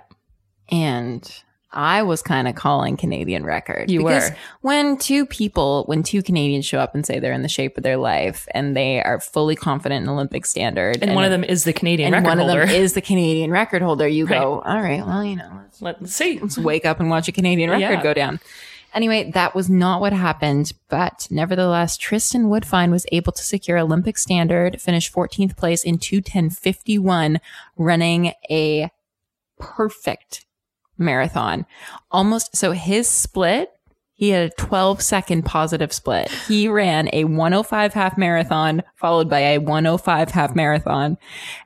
And 0.70 1.30
I 1.74 2.04
was 2.04 2.22
kind 2.22 2.48
of 2.48 2.56
calling 2.56 2.96
Canadian 2.96 3.44
record. 3.44 3.90
You 3.92 4.00
because 4.00 4.30
were. 4.30 4.38
When 4.62 4.98
two 4.98 5.26
people, 5.26 5.84
when 5.88 6.04
two 6.04 6.22
Canadians 6.24 6.66
show 6.66 6.80
up 6.80 6.94
and 6.96 7.06
say 7.06 7.20
they're 7.20 7.34
in 7.34 7.42
the 7.42 7.50
shape 7.50 7.76
of 7.78 7.84
their 7.84 7.98
life 7.98 8.48
and 8.52 8.78
they 8.78 9.02
are 9.04 9.20
fully 9.20 9.56
confident 9.56 10.04
in 10.04 10.10
Olympic 10.10 10.46
standard. 10.46 11.00
And, 11.02 11.14
one 11.16 11.26
of 11.26 11.32
them 11.32 11.44
is 11.44 11.64
the 11.66 11.74
Canadian 11.74 12.14
and 12.14 12.24
one 12.26 12.38
holder. 12.38 12.62
of 12.62 12.70
them 12.70 12.76
is 12.82 12.94
the 12.94 13.02
Canadian 13.02 13.52
record 13.52 13.82
holder. 13.82 14.08
You 14.08 14.26
Right. 14.30 14.40
go, 14.40 14.62
all 14.62 14.82
right, 14.82 15.06
well, 15.06 15.26
you 15.26 15.36
know, 15.36 15.50
let's 15.64 15.82
Let's 15.82 16.14
see. 16.14 16.40
let's 16.40 16.58
wake 16.58 16.86
up 16.86 17.00
and 17.00 17.10
watch 17.10 17.28
a 17.28 17.32
Canadian 17.32 17.70
record 17.72 17.82
Yeah. 17.82 18.04
go 18.04 18.14
down. 18.14 18.40
Anyway, 18.94 19.32
that 19.32 19.54
was 19.54 19.70
not 19.70 20.02
what 20.02 20.14
happened, 20.14 20.72
but 20.90 21.28
nevertheless, 21.30 21.98
Tristan 21.98 22.46
Woodfine 22.46 22.92
was 22.92 23.06
able 23.12 23.32
to 23.32 23.44
secure 23.44 23.78
Olympic 23.78 24.18
standard, 24.18 24.82
finish 24.82 25.12
14th 25.12 25.56
place 25.56 25.84
in 25.84 25.98
210.51, 25.98 27.40
running 27.78 28.34
a 28.50 28.90
perfect 29.60 30.46
marathon. 30.98 31.66
Almost, 32.12 32.56
so 32.56 32.72
his 32.72 33.08
split, 33.08 33.72
he 34.18 34.30
had 34.30 34.50
a 34.52 34.56
12 34.56 35.02
second 35.02 35.44
positive 35.46 35.94
split. 35.94 36.30
He 36.48 36.68
ran 36.68 37.10
a 37.14 37.24
105 37.24 37.94
half 37.94 38.18
marathon 38.18 38.84
followed 38.96 39.30
by 39.30 39.40
a 39.40 39.58
105 39.60 40.32
half 40.32 40.56
marathon 40.56 41.18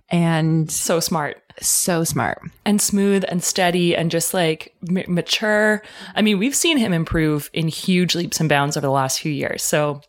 and 0.09 0.69
So 0.69 0.99
smart. 0.99 1.41
so 1.61 2.03
smart. 2.03 2.41
and 2.65 2.81
smooth 2.81 3.23
and 3.27 3.41
steady 3.43 3.95
and 3.95 4.11
just 4.11 4.33
like 4.33 4.73
m- 4.89 5.03
mature. 5.07 5.81
I 6.15 6.21
mean, 6.21 6.37
we've 6.39 6.55
seen 6.55 6.77
him 6.77 6.91
improve 6.93 7.49
in 7.53 7.67
huge 7.69 8.15
leaps 8.15 8.39
and 8.39 8.47
bounds 8.49 8.75
over 8.77 8.85
the 8.85 8.91
last 8.91 9.19
few 9.19 9.31
years. 9.31 9.63
So 9.63 10.01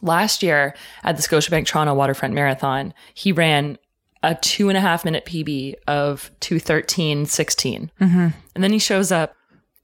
last 0.00 0.42
year 0.42 0.74
at 1.04 1.16
the 1.16 1.22
Scotiabank 1.22 1.66
Toronto 1.66 1.94
Waterfront 1.94 2.34
Marathon, 2.34 2.94
he 3.14 3.32
ran 3.32 3.76
a 4.22 4.36
two 4.36 4.68
and 4.68 4.78
a 4.78 4.80
half 4.80 5.04
minute 5.04 5.24
PB 5.26 5.74
of 5.88 6.30
213.16. 6.40 7.90
Mm-hmm. 8.00 8.28
And 8.54 8.64
then 8.64 8.72
he 8.72 8.78
shows 8.78 9.10
up 9.10 9.34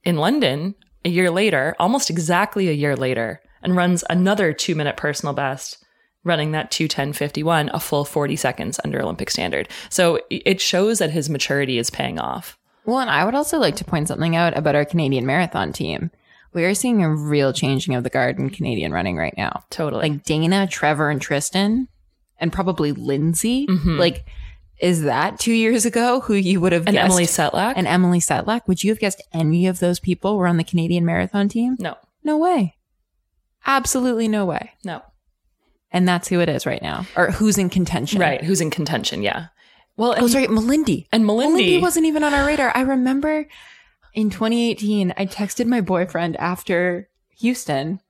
in 0.05 0.15
London 0.15 0.75
a 1.05 1.09
year 1.09 1.31
later, 1.31 1.75
almost 1.79 2.09
exactly 2.09 2.67
a 2.67 2.73
year 2.73 2.95
later, 2.95 3.41
and 3.61 3.75
runs 3.75 4.03
another 4.09 4.53
two 4.53 4.75
minute 4.75 4.97
personal 4.97 5.33
best, 5.33 5.83
running 6.23 6.51
that 6.51 6.71
210.51, 6.71 7.69
a 7.73 7.79
full 7.79 8.05
40 8.05 8.35
seconds 8.35 8.79
under 8.83 9.01
Olympic 9.01 9.29
standard. 9.29 9.69
So 9.89 10.19
it 10.29 10.61
shows 10.61 10.99
that 10.99 11.11
his 11.11 11.29
maturity 11.29 11.77
is 11.77 11.89
paying 11.89 12.19
off. 12.19 12.57
Well, 12.85 12.99
and 12.99 13.09
I 13.09 13.25
would 13.25 13.35
also 13.35 13.59
like 13.59 13.75
to 13.77 13.85
point 13.85 14.07
something 14.07 14.35
out 14.35 14.57
about 14.57 14.75
our 14.75 14.85
Canadian 14.85 15.25
marathon 15.25 15.73
team. 15.73 16.11
We 16.53 16.65
are 16.65 16.73
seeing 16.73 17.03
a 17.03 17.13
real 17.13 17.53
changing 17.53 17.93
of 17.93 18.03
the 18.03 18.09
guard 18.09 18.39
in 18.39 18.49
Canadian 18.49 18.91
running 18.91 19.15
right 19.15 19.35
now. 19.37 19.63
Totally. 19.69 20.09
Like 20.09 20.23
Dayna, 20.23 20.69
Trevor, 20.69 21.09
and 21.09 21.21
Tristan, 21.21 21.87
and 22.39 22.51
probably 22.51 22.91
Lyndsay. 22.91 23.67
Mm-hmm. 23.67 23.97
Like, 23.97 24.25
is 24.79 25.03
that 25.03 25.39
two 25.39 25.53
years 25.53 25.85
ago 25.85 26.21
who 26.21 26.33
you 26.33 26.61
would 26.61 26.71
have 26.71 26.87
and 26.87 26.93
guessed? 26.95 27.05
Emily 27.11 27.25
Setlak? 27.25 27.73
and 27.75 27.85
Emily 27.87 28.19
Setlak. 28.19 28.67
Would 28.67 28.83
you 28.83 28.91
have 28.91 28.99
guessed 28.99 29.21
any 29.33 29.67
of 29.67 29.79
those 29.79 29.99
people 29.99 30.37
were 30.37 30.47
on 30.47 30.57
the 30.57 30.63
Canadian 30.63 31.05
marathon 31.05 31.49
team? 31.49 31.75
no, 31.79 31.97
No 32.23 32.37
way. 32.37 32.75
Absolutely 33.65 34.27
no 34.27 34.45
way. 34.45 34.71
no. 34.83 35.01
And 35.91 36.07
that's 36.07 36.27
who 36.27 36.39
it 36.39 36.49
is 36.49 36.67
right 36.67 36.81
now, 36.83 37.07
or 37.15 37.31
who's 37.31 37.57
in 37.57 37.67
contention. 37.69 38.21
Right. 38.21 38.43
Who's 38.43 38.61
in 38.61 38.69
contention. 38.69 39.23
Yeah. 39.23 39.47
Well, 39.97 40.11
Oh, 40.11 40.13
and, 40.21 40.29
sorry, 40.29 40.45
Malindi. 40.47 41.07
and 41.11 41.25
Malindi. 41.25 41.77
Malindi 41.77 41.81
wasn't 41.81 42.05
even 42.05 42.23
on 42.23 42.31
our 42.33 42.45
radar. 42.45 42.71
I 42.75 42.81
remember 42.81 43.47
in 44.13 44.29
2018, 44.29 45.13
I 45.17 45.25
texted 45.25 45.65
my 45.65 45.81
boyfriend 45.81 46.37
after 46.37 47.09
Houston, 47.39 48.01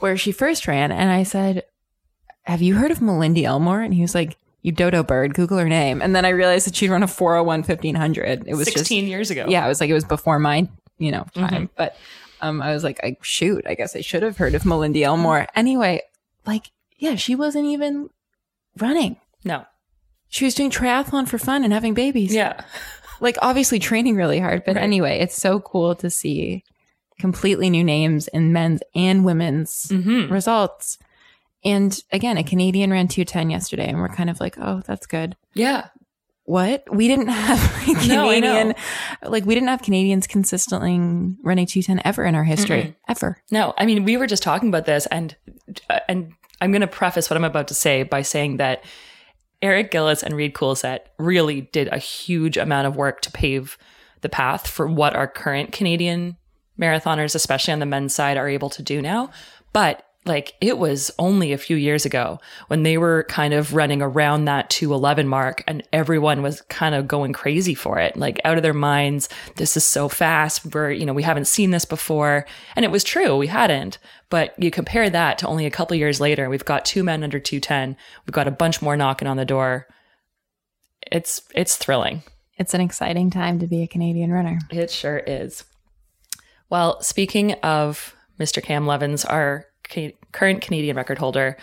where 0.00 0.16
she 0.16 0.32
first 0.32 0.66
ran, 0.66 0.90
and 0.90 1.08
I 1.10 1.22
said, 1.22 1.62
Have 2.42 2.62
you 2.62 2.74
heard 2.74 2.90
of 2.90 2.98
Malindi 2.98 3.44
Elmore? 3.44 3.80
And 3.80 3.94
he 3.94 4.02
was 4.02 4.14
like, 4.14 4.36
You 4.62 4.72
dodo 4.72 5.02
bird, 5.02 5.34
Google 5.34 5.58
her 5.58 5.68
name. 5.68 6.02
And 6.02 6.14
then 6.14 6.24
I 6.24 6.30
realized 6.30 6.66
that 6.66 6.74
she'd 6.74 6.90
run 6.90 7.02
a 7.02 7.06
401 7.08 7.60
1500. 7.60 8.44
It 8.46 8.54
was 8.54 8.66
16 8.72 9.04
just, 9.04 9.08
years 9.08 9.30
ago. 9.30 9.46
yeah, 9.48 9.64
it 9.64 9.68
was 9.68 9.80
like, 9.80 9.88
it 9.90 9.94
was 9.94 10.04
before 10.04 10.38
my, 10.38 10.68
you 10.98 11.10
know, 11.10 11.24
time. 11.34 11.70
But 11.76 11.96
um, 12.42 12.60
I 12.60 12.72
was 12.74 12.84
like, 12.84 13.00
I 13.02 13.16
shoot, 13.22 13.64
I 13.66 13.74
guess 13.74 13.96
I 13.96 14.00
should 14.02 14.22
have 14.22 14.36
heard 14.36 14.54
of 14.54 14.62
Malindi 14.64 15.02
Elmore. 15.02 15.46
Anyway, 15.54 16.02
like, 16.46 16.70
yeah, 16.98 17.14
she 17.14 17.34
wasn't 17.34 17.66
even 17.66 18.10
running. 18.78 19.16
No. 19.44 19.64
She 20.28 20.44
was 20.44 20.54
doing 20.54 20.70
triathlon 20.70 21.26
for 21.26 21.38
fun 21.38 21.64
and 21.64 21.72
having 21.72 21.94
babies 21.94 22.32
Yeah. 22.34 22.60
like 23.20 23.36
obviously 23.42 23.78
training 23.78 24.14
really 24.16 24.38
hard 24.40 24.64
but 24.64 24.76
Right. 24.76 24.82
anyway 24.84 25.18
it's 25.18 25.36
so 25.36 25.60
cool 25.60 25.94
to 25.96 26.08
see 26.08 26.64
completely 27.18 27.68
new 27.68 27.84
names 27.84 28.28
in 28.28 28.50
men's 28.52 28.80
and 28.94 29.24
women's 29.26 29.90
hmm 29.90 30.32
results 30.32 30.98
and 31.64 32.02
again 32.12 32.38
a 32.38 32.42
mm. 32.42 32.46
canadian 32.46 32.90
ran 32.90 33.08
210 33.08 33.50
yesterday 33.50 33.88
and 33.88 33.98
we're 33.98 34.08
kind 34.08 34.30
of 34.30 34.40
like 34.40 34.56
oh 34.58 34.82
that's 34.86 35.06
good. 35.06 35.36
Yeah. 35.54 35.88
what? 36.44 36.84
We 36.92 37.08
didn't 37.08 37.28
have 37.28 37.86
No, 38.08 38.28
canadian 38.28 38.74
like 39.24 39.44
we 39.44 39.54
didn't 39.54 39.68
have 39.68 39.82
canadians 39.82 40.26
consistently 40.26 40.98
running 41.42 41.66
210 41.66 42.02
ever 42.04 42.24
in 42.24 42.34
our 42.34 42.44
history. 42.44 42.96
Ever. 43.08 43.42
No, 43.50 43.74
I 43.76 43.86
mean 43.86 44.04
we 44.04 44.16
were 44.16 44.26
just 44.26 44.42
talking 44.42 44.68
about 44.68 44.86
this, 44.86 45.06
and 45.06 45.36
and 46.08 46.32
I'm 46.60 46.72
going 46.72 46.80
to 46.82 46.86
preface 46.86 47.30
what 47.30 47.36
I'm 47.36 47.44
about 47.44 47.68
to 47.68 47.74
say 47.74 48.02
by 48.02 48.22
saying 48.22 48.58
that 48.58 48.84
Eric 49.62 49.90
Gillis 49.90 50.22
and 50.22 50.34
Reid 50.34 50.54
Coolsaet 50.54 51.00
really 51.18 51.62
did 51.62 51.88
a 51.88 51.98
huge 51.98 52.56
amount 52.56 52.86
of 52.86 52.96
work 52.96 53.20
to 53.22 53.30
pave 53.30 53.78
the 54.20 54.28
path 54.28 54.66
for 54.66 54.86
what 54.86 55.14
our 55.16 55.26
current 55.26 55.72
Canadian 55.72 56.36
marathoners, 56.78 57.34
especially 57.34 57.72
on 57.72 57.78
the 57.78 57.86
men's 57.86 58.14
side, 58.14 58.36
are 58.36 58.48
able 58.48 58.70
to 58.70 58.82
do 58.82 59.02
now. 59.02 59.30
But 59.72 60.04
like 60.26 60.54
it 60.60 60.76
was 60.76 61.10
only 61.18 61.52
a 61.52 61.58
few 61.58 61.76
years 61.76 62.04
ago 62.04 62.38
when 62.66 62.82
they 62.82 62.98
were 62.98 63.24
kind 63.28 63.54
of 63.54 63.74
running 63.74 64.02
around 64.02 64.44
that 64.44 64.68
211 64.68 65.26
mark 65.26 65.64
and 65.66 65.82
everyone 65.94 66.42
was 66.42 66.60
kind 66.62 66.94
of 66.94 67.08
going 67.08 67.32
crazy 67.32 67.74
for 67.74 67.98
it, 67.98 68.16
like 68.16 68.38
out 68.44 68.58
of 68.58 68.62
their 68.62 68.74
minds. 68.74 69.30
This 69.56 69.78
is 69.78 69.86
so 69.86 70.10
fast. 70.10 70.74
We're, 70.74 70.90
you 70.90 71.06
know, 71.06 71.14
we 71.14 71.22
haven't 71.22 71.46
seen 71.46 71.70
this 71.70 71.86
before. 71.86 72.44
And 72.76 72.84
it 72.84 72.90
was 72.90 73.02
true. 73.02 73.34
We 73.36 73.46
hadn't. 73.46 73.98
But 74.28 74.54
you 74.62 74.70
compare 74.70 75.08
that 75.08 75.38
to 75.38 75.46
only 75.46 75.64
a 75.64 75.70
couple 75.70 75.96
years 75.96 76.20
later, 76.20 76.50
we've 76.50 76.64
got 76.66 76.84
two 76.84 77.02
men 77.02 77.24
under 77.24 77.40
210. 77.40 77.96
We've 78.26 78.34
got 78.34 78.46
a 78.46 78.52
bunch 78.52 78.82
more 78.82 78.98
knocking 78.98 79.26
on 79.26 79.38
the 79.38 79.46
door. 79.46 79.86
It's, 81.10 81.42
it's 81.54 81.76
thrilling. 81.76 82.22
it's 82.58 82.74
an 82.74 82.82
exciting 82.82 83.30
time 83.30 83.58
to 83.58 83.66
be 83.66 83.82
a 83.82 83.88
canadian 83.88 84.32
runner 84.32 84.58
It 84.70 84.90
sure 84.90 85.18
is. 85.18 85.64
Well, 86.68 87.00
speaking 87.02 87.54
of 87.62 88.14
Mr. 88.38 88.62
Cam 88.62 88.86
Levins, 88.86 89.24
our 89.24 89.66
current 90.32 90.60
Canadian 90.60 90.96
record 90.96 91.18
holder, 91.18 91.56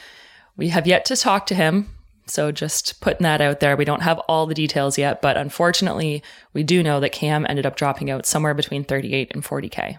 we 0.55 0.69
have 0.69 0.87
yet 0.87 1.05
to 1.05 1.15
talk 1.15 1.45
to 1.47 1.55
him. 1.55 1.89
So 2.25 2.51
just 2.51 2.99
putting 2.99 3.23
that 3.23 3.39
out 3.39 3.61
there. 3.61 3.77
We 3.77 3.85
don't 3.85 4.01
have 4.01 4.19
all 4.27 4.45
the 4.47 4.53
details 4.53 4.97
yet, 4.97 5.21
but 5.21 5.37
unfortunately, 5.37 6.21
we 6.53 6.61
do 6.63 6.83
know 6.83 6.99
that 6.99 7.13
Cam 7.13 7.45
ended 7.47 7.65
up 7.65 7.77
dropping 7.77 8.09
out 8.11 8.25
somewhere 8.25 8.53
between 8.53 8.83
38 8.83 9.31
and 9.33 9.43
40K. 9.43 9.97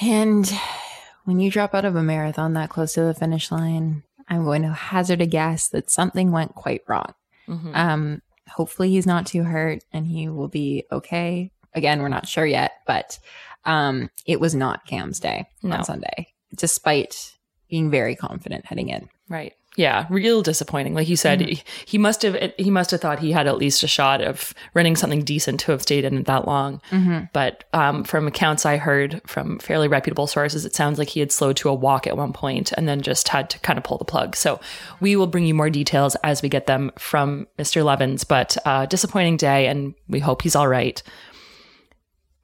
And 0.00 0.50
when 1.24 1.40
you 1.40 1.50
drop 1.50 1.74
out 1.74 1.84
of 1.84 1.96
a 1.96 2.02
marathon 2.02 2.54
that 2.54 2.70
close 2.70 2.94
to 2.94 3.02
the 3.04 3.14
finish 3.14 3.50
line, 3.52 4.02
I'm 4.28 4.44
going 4.44 4.62
to 4.62 4.72
hazard 4.72 5.20
a 5.20 5.26
guess 5.26 5.68
that 5.68 5.90
something 5.90 6.32
went 6.32 6.54
quite 6.54 6.82
wrong. 6.88 7.12
Mhm. 7.48 7.76
Um, 7.76 8.22
hopefully 8.48 8.90
he's 8.90 9.06
not 9.06 9.26
too 9.26 9.44
hurt 9.44 9.84
and 9.92 10.06
he 10.06 10.28
will 10.28 10.48
be 10.48 10.84
okay. 10.90 11.50
Again, 11.74 12.00
we're 12.00 12.08
not 12.08 12.26
sure 12.26 12.46
yet, 12.46 12.72
but 12.86 13.18
um, 13.64 14.10
it 14.26 14.40
was 14.40 14.54
not 14.54 14.86
Cam's 14.86 15.20
day 15.20 15.46
No. 15.62 15.76
on 15.76 15.84
Sunday, 15.84 16.28
despite 16.56 17.34
being 17.68 17.90
very 17.90 18.16
confident 18.16 18.66
heading 18.66 18.88
in. 18.88 19.08
Right. 19.28 19.54
Yeah, 19.76 20.06
real 20.08 20.42
disappointing. 20.42 20.94
Like 20.94 21.08
you 21.08 21.16
said, 21.16 21.40
he, 21.40 21.62
he 21.84 21.98
must 21.98 22.22
have 22.22 22.52
he 22.56 22.70
must 22.70 22.92
have 22.92 23.00
thought 23.00 23.18
he 23.18 23.32
had 23.32 23.48
at 23.48 23.58
least 23.58 23.82
a 23.82 23.88
shot 23.88 24.20
of 24.20 24.54
running 24.72 24.94
something 24.94 25.24
decent 25.24 25.58
to 25.60 25.72
have 25.72 25.82
stayed 25.82 26.04
in 26.04 26.16
it 26.18 26.26
that 26.26 26.46
long. 26.46 26.80
But 27.32 27.64
um, 27.72 28.04
from 28.04 28.28
accounts 28.28 28.64
I 28.64 28.76
heard 28.76 29.20
from 29.26 29.58
fairly 29.58 29.88
reputable 29.88 30.28
sources, 30.28 30.64
it 30.64 30.76
sounds 30.76 30.96
like 30.96 31.08
he 31.08 31.18
had 31.18 31.32
slowed 31.32 31.56
to 31.56 31.68
a 31.68 31.74
walk 31.74 32.06
at 32.06 32.16
one 32.16 32.32
point 32.32 32.70
and 32.70 32.86
then 32.86 33.00
just 33.00 33.26
had 33.26 33.50
to 33.50 33.58
kind 33.60 33.76
of 33.76 33.82
pull 33.82 33.98
the 33.98 34.04
plug. 34.04 34.36
So 34.36 34.60
we 35.00 35.16
will 35.16 35.26
bring 35.26 35.44
you 35.44 35.54
more 35.54 35.70
details 35.70 36.14
as 36.22 36.40
we 36.40 36.48
get 36.48 36.66
them 36.66 36.92
from 36.96 37.48
Mr. 37.58 37.84
Levins. 37.84 38.22
But 38.22 38.56
uh, 38.64 38.86
disappointing 38.86 39.38
day, 39.38 39.66
and 39.66 39.94
we 40.08 40.20
hope 40.20 40.42
he's 40.42 40.54
all 40.54 40.68
right. 40.68 41.02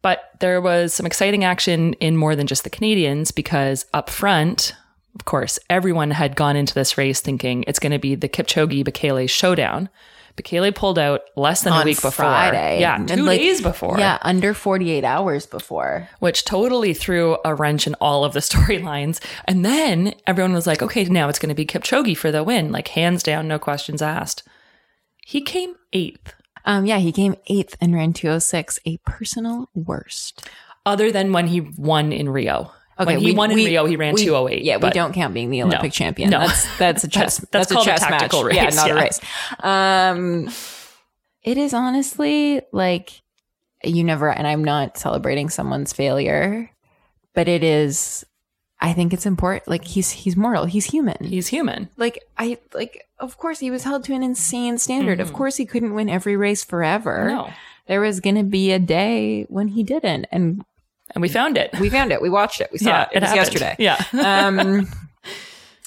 But 0.02 0.30
there 0.40 0.60
was 0.60 0.94
some 0.94 1.06
exciting 1.06 1.44
action 1.44 1.94
in 1.94 2.16
more 2.16 2.34
than 2.34 2.46
just 2.46 2.64
the 2.64 2.70
Canadians 2.70 3.30
because 3.30 3.86
up 3.92 4.08
front, 4.08 4.74
of 5.14 5.24
course, 5.24 5.58
everyone 5.68 6.10
had 6.10 6.36
gone 6.36 6.56
into 6.56 6.74
this 6.74 6.96
race 6.96 7.20
thinking 7.20 7.64
it's 7.66 7.78
going 7.78 7.92
to 7.92 7.98
be 7.98 8.14
the 8.14 8.28
Kipchoge 8.28 8.84
Bekele 8.84 9.28
showdown. 9.28 9.88
Bekele 10.36 10.74
pulled 10.74 10.98
out 10.98 11.22
less 11.36 11.62
than 11.62 11.72
a 11.72 11.84
week 11.84 11.96
before. 11.96 12.12
Friday. 12.12 12.80
Yeah, 12.80 13.04
two 13.04 13.24
like, 13.24 13.40
days 13.40 13.60
before. 13.60 13.98
Yeah, 13.98 14.18
under 14.22 14.54
48 14.54 15.04
hours 15.04 15.44
before. 15.44 16.08
Which 16.20 16.44
totally 16.44 16.94
threw 16.94 17.36
a 17.44 17.54
wrench 17.54 17.86
in 17.86 17.94
all 17.94 18.24
of 18.24 18.32
the 18.32 18.40
storylines. 18.40 19.20
And 19.46 19.64
then 19.64 20.14
everyone 20.26 20.52
was 20.52 20.66
like, 20.66 20.82
okay, 20.82 21.04
now 21.04 21.28
it's 21.28 21.38
going 21.38 21.50
to 21.50 21.54
be 21.54 21.66
Kipchoge 21.66 22.16
for 22.16 22.30
the 22.30 22.44
win. 22.44 22.72
Like, 22.72 22.88
hands 22.88 23.22
down, 23.22 23.48
no 23.48 23.58
questions 23.58 24.00
asked. 24.00 24.42
He 25.26 25.42
came 25.42 25.74
eighth, 25.92 26.34
Um, 26.70 26.86
yeah, 26.86 26.98
he 26.98 27.10
came 27.10 27.34
eighth 27.48 27.76
and 27.80 27.92
ran 27.94 28.12
206, 28.12 28.78
a 28.86 28.96
personal 28.98 29.68
worst. 29.74 30.48
other 30.86 31.10
than 31.10 31.32
when 31.32 31.46
he 31.48 31.60
won 31.60 32.12
in 32.12 32.28
Rio. 32.28 32.70
when 32.96 33.18
he 33.18 33.26
we- 33.26 33.32
won 33.34 33.50
in 33.50 33.56
we- 33.56 33.66
Rio, 33.66 33.86
he 33.86 33.96
ran 33.96 34.14
we- 34.14 34.24
208. 34.24 34.62
Yeah, 34.62 34.76
we 34.76 34.90
don't 34.90 35.12
count 35.12 35.34
being 35.34 35.50
the 35.50 35.62
Olympic 35.62 35.92
champion. 35.92 36.30
No. 36.30 36.40
That's 36.40 36.78
that's 36.78 37.04
a 37.04 37.08
chess. 37.16 37.38
That's- 37.38 37.68
that's, 37.68 37.68
that's 37.70 37.72
a 37.72 37.78
a 37.80 37.84
chess 37.84 38.00
tactical 38.00 38.44
match. 38.44 38.54
Yeah, 38.54 38.68
not 38.70 38.88
yeah. 38.88 38.94
a 38.94 38.96
race. 38.96 39.20
Um, 39.60 40.48
it 41.42 41.56
is 41.58 41.74
honestly 41.74 42.60
like 42.72 43.20
you 43.82 44.04
never. 44.04 44.30
And 44.30 44.46
I'm 44.46 44.62
not 44.64 44.96
celebrating 44.98 45.48
someone's 45.50 45.92
failure, 45.92 46.70
but 47.34 47.48
it 47.48 47.64
is. 47.64 48.24
I 48.80 48.92
think 48.94 49.12
it's 49.12 49.26
important. 49.26 49.68
Like 49.68 49.84
he's 49.84 50.10
he's 50.10 50.36
mortal. 50.36 50.64
He's 50.64 50.86
human. 50.86 51.22
He's 51.22 51.48
human. 51.48 51.88
like 51.96 52.22
I 52.38 52.58
like. 52.74 53.06
Of 53.18 53.36
course, 53.36 53.58
he 53.58 53.70
was 53.70 53.84
held 53.84 54.04
to 54.04 54.14
an 54.14 54.22
insane 54.22 54.78
standard. 54.78 55.20
Of 55.20 55.30
Mhm. 55.30 55.34
course, 55.34 55.56
he 55.56 55.66
couldn't 55.66 55.92
win 55.94 56.08
every 56.08 56.36
race 56.36 56.64
forever. 56.64 57.28
No. 57.28 57.50
There 57.86 58.00
was 58.00 58.20
going 58.20 58.36
to 58.36 58.42
be 58.44 58.72
a 58.72 58.78
day 58.78 59.44
when 59.50 59.68
he 59.68 59.82
didn't, 59.82 60.26
and 60.32 60.64
And 61.14 61.20
we 61.20 61.28
found 61.28 61.58
it. 61.58 61.70
we 61.78 61.90
found 61.90 62.12
it. 62.12 62.22
We 62.22 62.30
watched 62.30 62.60
it. 62.62 62.70
We 62.72 62.78
saw 62.78 62.88
yeah, 62.90 63.02
it. 63.12 63.16
It, 63.16 63.20
was 63.20 63.30
happened. 63.30 63.36
yesterday. 63.52 63.76
Yeah. 63.78 64.02
um 64.48 64.88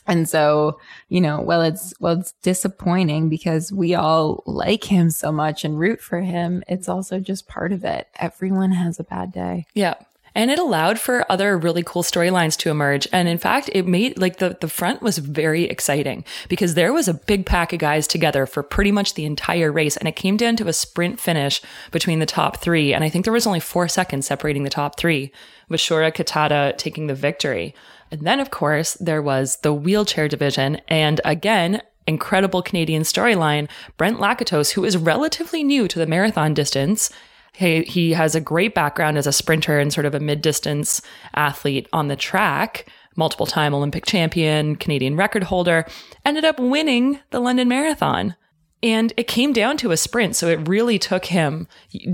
and 0.05 0.27
so 0.27 0.79
you 1.07 1.21
know 1.21 1.39
well 1.41 1.61
it's 1.61 1.93
well 1.99 2.19
it's 2.19 2.33
disappointing 2.43 3.29
because 3.29 3.71
we 3.71 3.95
all 3.95 4.43
like 4.45 4.83
him 4.83 5.09
so 5.09 5.31
much 5.31 5.63
and 5.63 5.79
root 5.79 6.01
for 6.01 6.19
him 6.19 6.61
it's 6.67 6.89
also 6.89 7.19
just 7.21 7.47
part 7.47 7.71
of 7.71 7.85
it 7.85 8.07
everyone 8.19 8.73
has 8.73 8.99
a 8.99 9.03
bad 9.05 9.31
day 9.31 9.65
Yeah. 9.73 9.93
And 10.35 10.49
it 10.49 10.59
allowed 10.59 10.99
for 10.99 11.31
other 11.31 11.57
really 11.57 11.83
cool 11.83 12.03
storylines 12.03 12.57
to 12.57 12.69
emerge. 12.69 13.07
And 13.11 13.27
in 13.27 13.37
fact, 13.37 13.69
it 13.73 13.87
made 13.87 14.17
like 14.17 14.37
the, 14.37 14.57
the 14.59 14.67
front 14.67 15.01
was 15.01 15.19
very 15.19 15.65
exciting 15.65 16.25
because 16.49 16.73
there 16.73 16.91
was 16.91 17.07
a 17.07 17.13
big 17.13 17.45
pack 17.45 17.71
of 17.71 17.79
guys 17.79 18.07
together 18.07 18.45
for 18.45 18.63
pretty 18.63 18.91
much 18.91 19.13
the 19.13 19.25
entire 19.25 19.71
race. 19.71 19.95
And 19.95 20.07
it 20.07 20.15
came 20.15 20.37
down 20.37 20.55
to 20.57 20.67
a 20.67 20.73
sprint 20.73 21.19
finish 21.19 21.61
between 21.91 22.19
the 22.19 22.25
top 22.25 22.57
three. 22.57 22.93
And 22.93 23.03
I 23.03 23.09
think 23.09 23.25
there 23.25 23.33
was 23.33 23.47
only 23.47 23.59
four 23.59 23.87
seconds 23.87 24.25
separating 24.25 24.63
the 24.63 24.69
top 24.69 24.97
three, 24.97 25.31
with 25.69 25.79
Shura 25.79 26.11
Kitata 26.13 26.77
taking 26.77 27.07
the 27.07 27.15
victory. 27.15 27.73
And 28.11 28.21
then, 28.21 28.39
of 28.39 28.51
course, 28.51 28.93
there 28.95 29.21
was 29.21 29.57
the 29.57 29.73
wheelchair 29.73 30.27
division. 30.27 30.81
And 30.87 31.19
again, 31.25 31.81
incredible 32.05 32.61
Canadian 32.61 33.03
storyline, 33.03 33.69
Brent 33.97 34.19
Lakatos, 34.19 34.73
who 34.73 34.85
is 34.85 34.97
relatively 34.97 35.63
new 35.63 35.87
to 35.87 35.99
the 35.99 36.05
marathon 36.05 36.53
distance, 36.53 37.09
he, 37.53 37.83
he 37.83 38.11
has 38.13 38.35
a 38.35 38.41
great 38.41 38.73
background 38.73 39.17
as 39.17 39.27
a 39.27 39.31
sprinter 39.31 39.79
and 39.79 39.93
sort 39.93 40.05
of 40.05 40.15
a 40.15 40.19
mid 40.19 40.41
distance 40.41 41.01
athlete 41.35 41.87
on 41.93 42.07
the 42.07 42.15
track, 42.15 42.89
multiple 43.15 43.45
time 43.45 43.73
Olympic 43.73 44.05
champion, 44.05 44.75
Canadian 44.75 45.15
record 45.15 45.43
holder, 45.43 45.85
ended 46.25 46.45
up 46.45 46.59
winning 46.59 47.19
the 47.29 47.39
London 47.39 47.67
Marathon. 47.67 48.35
And 48.81 49.13
it 49.15 49.27
came 49.27 49.53
down 49.53 49.77
to 49.77 49.91
a 49.91 49.97
sprint. 49.97 50.35
So 50.35 50.49
it 50.49 50.67
really 50.67 50.99
took 50.99 51.25
him 51.25 51.67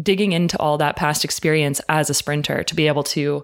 digging 0.04 0.34
into 0.34 0.60
all 0.60 0.78
that 0.78 0.96
past 0.96 1.26
experience 1.26 1.82
as 1.90 2.10
a 2.10 2.14
sprinter 2.14 2.64
to 2.64 2.76
be 2.76 2.88
able 2.88 3.04
to 3.04 3.44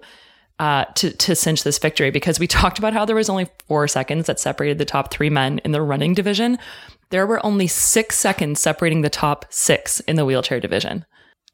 uh, 0.58 0.84
to 0.94 1.10
to 1.10 1.34
cinch 1.34 1.64
this 1.64 1.78
victory 1.78 2.10
because 2.10 2.38
we 2.38 2.46
talked 2.46 2.78
about 2.78 2.92
how 2.92 3.04
there 3.04 3.16
was 3.16 3.28
only 3.28 3.48
four 3.66 3.88
seconds 3.88 4.26
that 4.26 4.40
separated 4.40 4.78
the 4.78 4.84
top 4.84 5.10
three 5.10 5.30
men 5.30 5.58
in 5.64 5.72
the 5.72 5.82
running 5.82 6.14
division. 6.14 6.58
There 7.10 7.26
were 7.26 7.44
only 7.44 7.66
six 7.66 8.18
seconds 8.18 8.60
separating 8.60 9.02
the 9.02 9.10
top 9.10 9.46
six 9.50 10.00
in 10.00 10.16
the 10.16 10.24
wheelchair 10.24 10.60
division. 10.60 11.04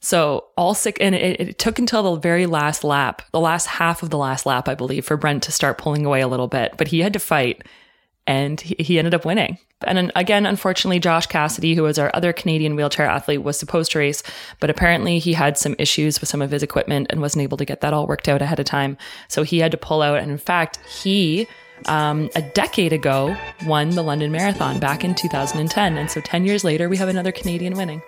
So 0.02 0.46
all 0.56 0.74
six, 0.74 0.98
and 1.00 1.14
it, 1.14 1.40
it, 1.40 1.58
took 1.58 1.78
until 1.78 2.02
the 2.02 2.20
very 2.20 2.46
last 2.46 2.82
lap, 2.82 3.22
the 3.30 3.38
last 3.38 3.66
half 3.66 4.02
of 4.02 4.10
the 4.10 4.18
last 4.18 4.44
lap, 4.44 4.68
I 4.68 4.74
believe, 4.74 5.06
for 5.06 5.16
Brent 5.16 5.44
to 5.44 5.52
start 5.52 5.78
pulling 5.78 6.04
away 6.04 6.20
a 6.20 6.28
little 6.28 6.48
bit. 6.48 6.74
But 6.76 6.88
he 6.88 7.00
had 7.00 7.12
to 7.12 7.20
fight, 7.20 7.62
and 8.26 8.60
he, 8.60 8.74
he 8.80 8.98
ended 8.98 9.14
up 9.14 9.24
winning. 9.24 9.58
And 9.86 10.10
again, 10.16 10.44
unfortunately, 10.44 10.98
Josh 10.98 11.26
Cassidy, 11.26 11.76
who 11.76 11.84
was 11.84 12.00
our 12.00 12.10
other 12.14 12.32
Canadian 12.32 12.74
wheelchair 12.74 13.06
athlete, 13.06 13.44
was 13.44 13.58
supposed 13.58 13.92
to 13.92 14.00
race, 14.00 14.24
but 14.58 14.70
apparently 14.70 15.20
he 15.20 15.32
had 15.34 15.56
some 15.56 15.76
issues 15.78 16.20
with 16.20 16.28
some 16.28 16.42
of 16.42 16.50
his 16.50 16.64
equipment 16.64 17.06
and 17.10 17.20
wasn't 17.20 17.42
able 17.42 17.56
to 17.56 17.64
get 17.64 17.80
that 17.80 17.94
all 17.94 18.08
worked 18.08 18.28
out 18.28 18.42
ahead 18.42 18.58
of 18.58 18.66
time. 18.66 18.96
So 19.28 19.44
he 19.44 19.60
had 19.60 19.70
to 19.70 19.78
pull 19.78 20.02
out. 20.02 20.18
And 20.18 20.32
in 20.32 20.38
fact, 20.38 20.78
he 20.86 21.46
um, 21.86 22.28
a 22.34 22.42
decade 22.42 22.92
ago 22.92 23.36
won 23.66 23.90
the 23.90 24.02
London 24.02 24.32
Marathon 24.32 24.80
back 24.80 25.04
in 25.04 25.14
2010. 25.14 25.96
And 25.96 26.10
so 26.10 26.20
10 26.20 26.44
years 26.44 26.64
later, 26.64 26.88
we 26.88 26.96
have 26.96 27.08
another 27.08 27.32
Canadian 27.32 27.74
winning. 27.74 28.02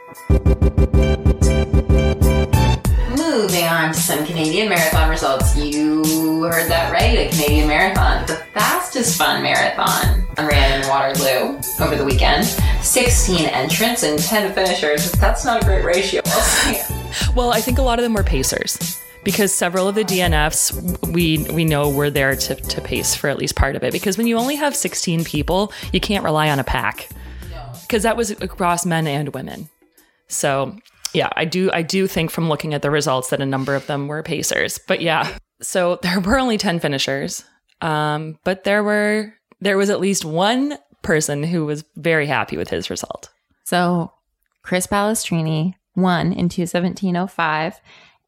Moving 3.74 3.88
on 3.88 3.94
to 3.94 4.00
some 4.00 4.24
Canadian 4.24 4.68
marathon 4.68 5.10
results. 5.10 5.56
You 5.56 6.44
heard 6.44 6.70
that 6.70 6.92
right, 6.92 7.18
a 7.18 7.28
Canadian 7.28 7.66
marathon. 7.66 8.24
The 8.24 8.36
Fast 8.54 8.94
is 8.94 9.16
Fun 9.16 9.42
marathon 9.42 10.24
ran 10.38 10.80
in 10.80 10.88
Waterloo 10.88 11.60
over 11.80 11.96
the 11.96 12.04
weekend. 12.04 12.44
16 12.82 13.46
entrants 13.46 14.04
and 14.04 14.16
10 14.16 14.54
finishers. 14.54 15.10
That's 15.12 15.44
not 15.44 15.60
a 15.60 15.64
great 15.64 15.84
ratio. 15.84 16.22
well, 17.34 17.52
I 17.52 17.60
think 17.60 17.78
a 17.78 17.82
lot 17.82 17.98
of 17.98 18.04
them 18.04 18.14
were 18.14 18.22
pacers 18.22 19.02
because 19.24 19.52
several 19.52 19.88
of 19.88 19.96
the 19.96 20.04
DNFs 20.04 21.10
we 21.12 21.38
we 21.52 21.64
know 21.64 21.90
were 21.90 22.10
there 22.10 22.36
to, 22.36 22.54
to 22.54 22.80
pace 22.80 23.16
for 23.16 23.28
at 23.28 23.38
least 23.38 23.56
part 23.56 23.74
of 23.74 23.82
it. 23.82 23.92
Because 23.92 24.16
when 24.16 24.28
you 24.28 24.38
only 24.38 24.54
have 24.54 24.76
16 24.76 25.24
people, 25.24 25.72
you 25.92 25.98
can't 25.98 26.22
rely 26.22 26.48
on 26.48 26.60
a 26.60 26.64
pack. 26.64 27.08
Because 27.82 28.04
that 28.04 28.16
was 28.16 28.30
across 28.30 28.86
men 28.86 29.08
and 29.08 29.34
women. 29.34 29.68
So 30.28 30.76
yeah, 31.14 31.30
I 31.36 31.44
do 31.44 31.70
I 31.72 31.82
do 31.82 32.06
think 32.06 32.30
from 32.30 32.48
looking 32.48 32.74
at 32.74 32.82
the 32.82 32.90
results 32.90 33.30
that 33.30 33.40
a 33.40 33.46
number 33.46 33.74
of 33.74 33.86
them 33.86 34.08
were 34.08 34.22
pacers. 34.22 34.78
But 34.78 35.00
yeah, 35.00 35.38
so 35.62 35.98
there 36.02 36.20
were 36.20 36.38
only 36.38 36.58
10 36.58 36.80
finishers. 36.80 37.44
Um, 37.80 38.38
but 38.44 38.64
there 38.64 38.82
were 38.82 39.32
there 39.60 39.78
was 39.78 39.90
at 39.90 40.00
least 40.00 40.24
one 40.24 40.76
person 41.02 41.42
who 41.42 41.64
was 41.64 41.84
very 41.96 42.26
happy 42.26 42.56
with 42.56 42.68
his 42.68 42.90
result. 42.90 43.30
So 43.64 44.12
Chris 44.62 44.86
Balestrini 44.86 45.74
won 45.94 46.32
in 46.32 46.48
217.05 46.48 47.76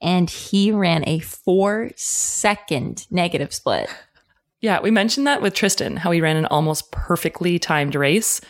and 0.01 0.31
he 0.31 0.71
ran 0.71 1.09
a 1.09 1.19
4 1.19 1.91
second 1.97 3.07
negative 3.11 3.53
split. 3.53 3.89
Yeah, 4.61 4.81
we 4.81 4.91
mentioned 4.91 5.27
that 5.27 5.43
with 5.43 5.55
Tristan, 5.55 5.97
how 5.97 6.11
he 6.11 6.21
ran 6.21 6.37
an 6.37 6.47
almost 6.47 6.91
perfectly 6.91 7.59
timed 7.59 7.95
race. 7.95 8.41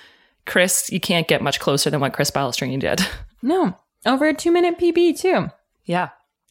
Chris, 0.44 0.90
you 0.92 1.00
can't 1.00 1.26
get 1.26 1.42
much 1.42 1.58
closer 1.58 1.90
than 1.90 2.00
what 2.00 2.12
Chris 2.12 2.30
Balestrini 2.30 2.78
did. 2.78 3.00
No, 3.42 3.76
over 4.04 4.26
a 4.26 4.34
two 4.34 4.50
minute 4.50 4.78
PB, 4.78 5.18
too. 5.18 5.48
Yeah. 5.84 6.10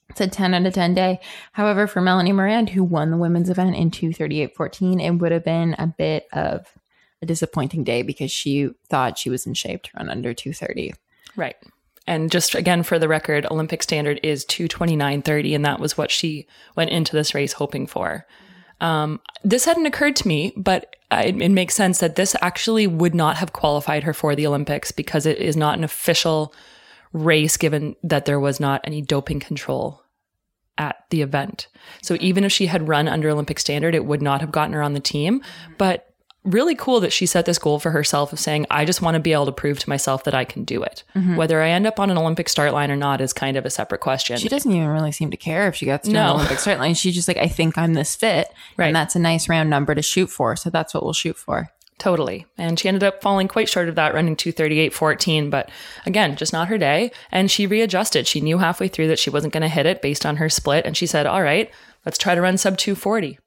It's 0.09 0.21
a 0.21 0.27
10 0.27 0.53
out 0.53 0.65
of 0.65 0.73
10 0.73 0.93
day. 0.93 1.19
However, 1.53 1.87
for 1.87 1.99
Melanie 1.99 2.31
Myrand, 2.31 2.69
who 2.69 2.83
won 2.83 3.11
the 3.11 3.17
women's 3.17 3.49
event 3.49 3.75
in 3.75 3.91
238.14, 3.91 5.03
it 5.03 5.11
would 5.19 5.31
have 5.31 5.43
been 5.43 5.75
a 5.77 5.87
bit 5.87 6.27
of 6.31 6.67
a 7.21 7.25
disappointing 7.25 7.83
day 7.83 8.01
because 8.01 8.31
she 8.31 8.69
thought 8.87 9.17
she 9.17 9.29
was 9.29 9.45
in 9.45 9.53
shape 9.53 9.83
to 9.83 9.91
run 9.97 10.09
under 10.09 10.33
230. 10.33 10.93
Right. 11.35 11.55
And 12.07 12.31
just 12.31 12.53
again, 12.53 12.83
for 12.83 12.99
the 12.99 13.07
record, 13.07 13.47
Olympic 13.49 13.81
standard 13.81 14.19
is 14.21 14.45
229.30, 14.45 15.55
and 15.55 15.65
that 15.65 15.79
was 15.79 15.97
what 15.97 16.11
she 16.11 16.47
went 16.75 16.91
into 16.91 17.15
this 17.15 17.33
race 17.33 17.53
hoping 17.53 17.87
for. 17.87 18.27
Um, 18.79 19.19
this 19.43 19.65
hadn't 19.65 19.87
occurred 19.87 20.15
to 20.17 20.27
me, 20.27 20.53
but 20.55 20.95
it, 21.11 21.41
it 21.41 21.49
makes 21.49 21.73
sense 21.73 21.99
that 21.99 22.15
this 22.15 22.35
actually 22.41 22.85
would 22.85 23.15
not 23.15 23.37
have 23.37 23.53
qualified 23.53 24.03
her 24.03 24.13
for 24.13 24.35
the 24.35 24.45
Olympics 24.45 24.91
because 24.91 25.25
it 25.25 25.39
is 25.39 25.57
not 25.57 25.77
an 25.77 25.83
official 25.83 26.53
race 27.15 27.55
given 27.57 27.95
that 28.03 28.25
there 28.25 28.39
was 28.39 28.59
not 28.59 28.81
any 28.83 29.01
doping 29.01 29.39
control 29.39 30.03
at 30.77 31.05
the 31.09 31.21
event. 31.21 31.67
So 32.01 32.17
even 32.19 32.43
if 32.43 32.51
she 32.51 32.65
had 32.65 32.87
run 32.87 33.07
under 33.07 33.29
Olympic 33.29 33.59
standard, 33.59 33.95
it 33.95 34.05
would 34.05 34.21
not 34.21 34.41
have 34.41 34.51
gotten 34.51 34.73
her 34.73 34.81
on 34.81 34.93
the 34.93 34.99
team. 34.99 35.41
But 35.77 36.13
really 36.43 36.75
cool 36.75 36.99
that 36.99 37.13
she 37.13 37.25
set 37.25 37.45
this 37.45 37.57
goal 37.57 37.79
for 37.79 37.91
herself 37.91 38.33
of 38.33 38.39
saying, 38.39 38.65
I 38.69 38.83
just 38.83 39.01
want 39.01 39.15
to 39.15 39.21
be 39.21 39.31
able 39.31 39.45
to 39.45 39.53
prove 39.53 39.79
to 39.79 39.89
myself 39.89 40.25
that 40.25 40.35
I 40.35 40.43
can 40.43 40.65
do 40.65 40.83
it. 40.83 41.03
Mm-hmm. 41.15 41.37
Whether 41.37 41.61
I 41.61 41.69
end 41.69 41.87
up 41.87 41.99
on 41.99 42.09
an 42.09 42.17
Olympic 42.17 42.49
start 42.49 42.73
line 42.73 42.91
or 42.91 42.97
not 42.97 43.21
is 43.21 43.33
kind 43.33 43.55
of 43.55 43.65
a 43.65 43.69
separate 43.69 44.01
question. 44.01 44.37
She 44.37 44.49
doesn't 44.49 44.71
even 44.71 44.87
really 44.89 45.13
seem 45.13 45.31
to 45.31 45.37
care 45.37 45.67
if 45.67 45.75
she 45.75 45.85
gets 45.85 46.07
to 46.07 46.13
no. 46.13 46.25
an 46.25 46.35
Olympic 46.35 46.59
start 46.59 46.79
line. 46.79 46.93
She's 46.93 47.15
just 47.15 47.27
like, 47.29 47.37
I 47.37 47.47
think 47.47 47.77
I'm 47.77 47.93
this 47.93 48.15
fit. 48.15 48.53
Right. 48.77 48.87
And 48.87 48.95
that's 48.95 49.15
a 49.15 49.19
nice 49.19 49.47
round 49.49 49.69
number 49.69 49.95
to 49.95 50.01
shoot 50.01 50.27
for. 50.27 50.55
So 50.55 50.69
that's 50.69 50.93
what 50.93 51.03
we'll 51.03 51.13
shoot 51.13 51.37
for. 51.37 51.71
Totally. 51.97 52.45
And 52.57 52.77
she 52.77 52.87
ended 52.87 53.03
up 53.03 53.21
falling 53.21 53.47
quite 53.47 53.69
short 53.69 53.87
of 53.87 53.95
that, 53.95 54.13
running 54.13 54.35
238.14. 54.35 55.49
But 55.49 55.69
again, 56.05 56.35
just 56.35 56.51
not 56.51 56.67
her 56.67 56.77
day. 56.77 57.11
And 57.31 57.49
she 57.49 57.67
readjusted. 57.67 58.27
She 58.27 58.41
knew 58.41 58.57
halfway 58.57 58.89
through 58.89 59.07
that 59.07 59.19
she 59.19 59.29
wasn't 59.29 59.53
going 59.53 59.61
to 59.61 59.69
hit 59.69 59.85
it 59.85 60.01
based 60.01 60.25
on 60.25 60.35
her 60.37 60.49
split. 60.49 60.85
And 60.85 60.97
she 60.97 61.07
said, 61.07 61.25
All 61.25 61.41
right, 61.41 61.71
let's 62.05 62.17
try 62.17 62.35
to 62.35 62.41
run 62.41 62.57
sub 62.57 62.77
240. 62.77 63.39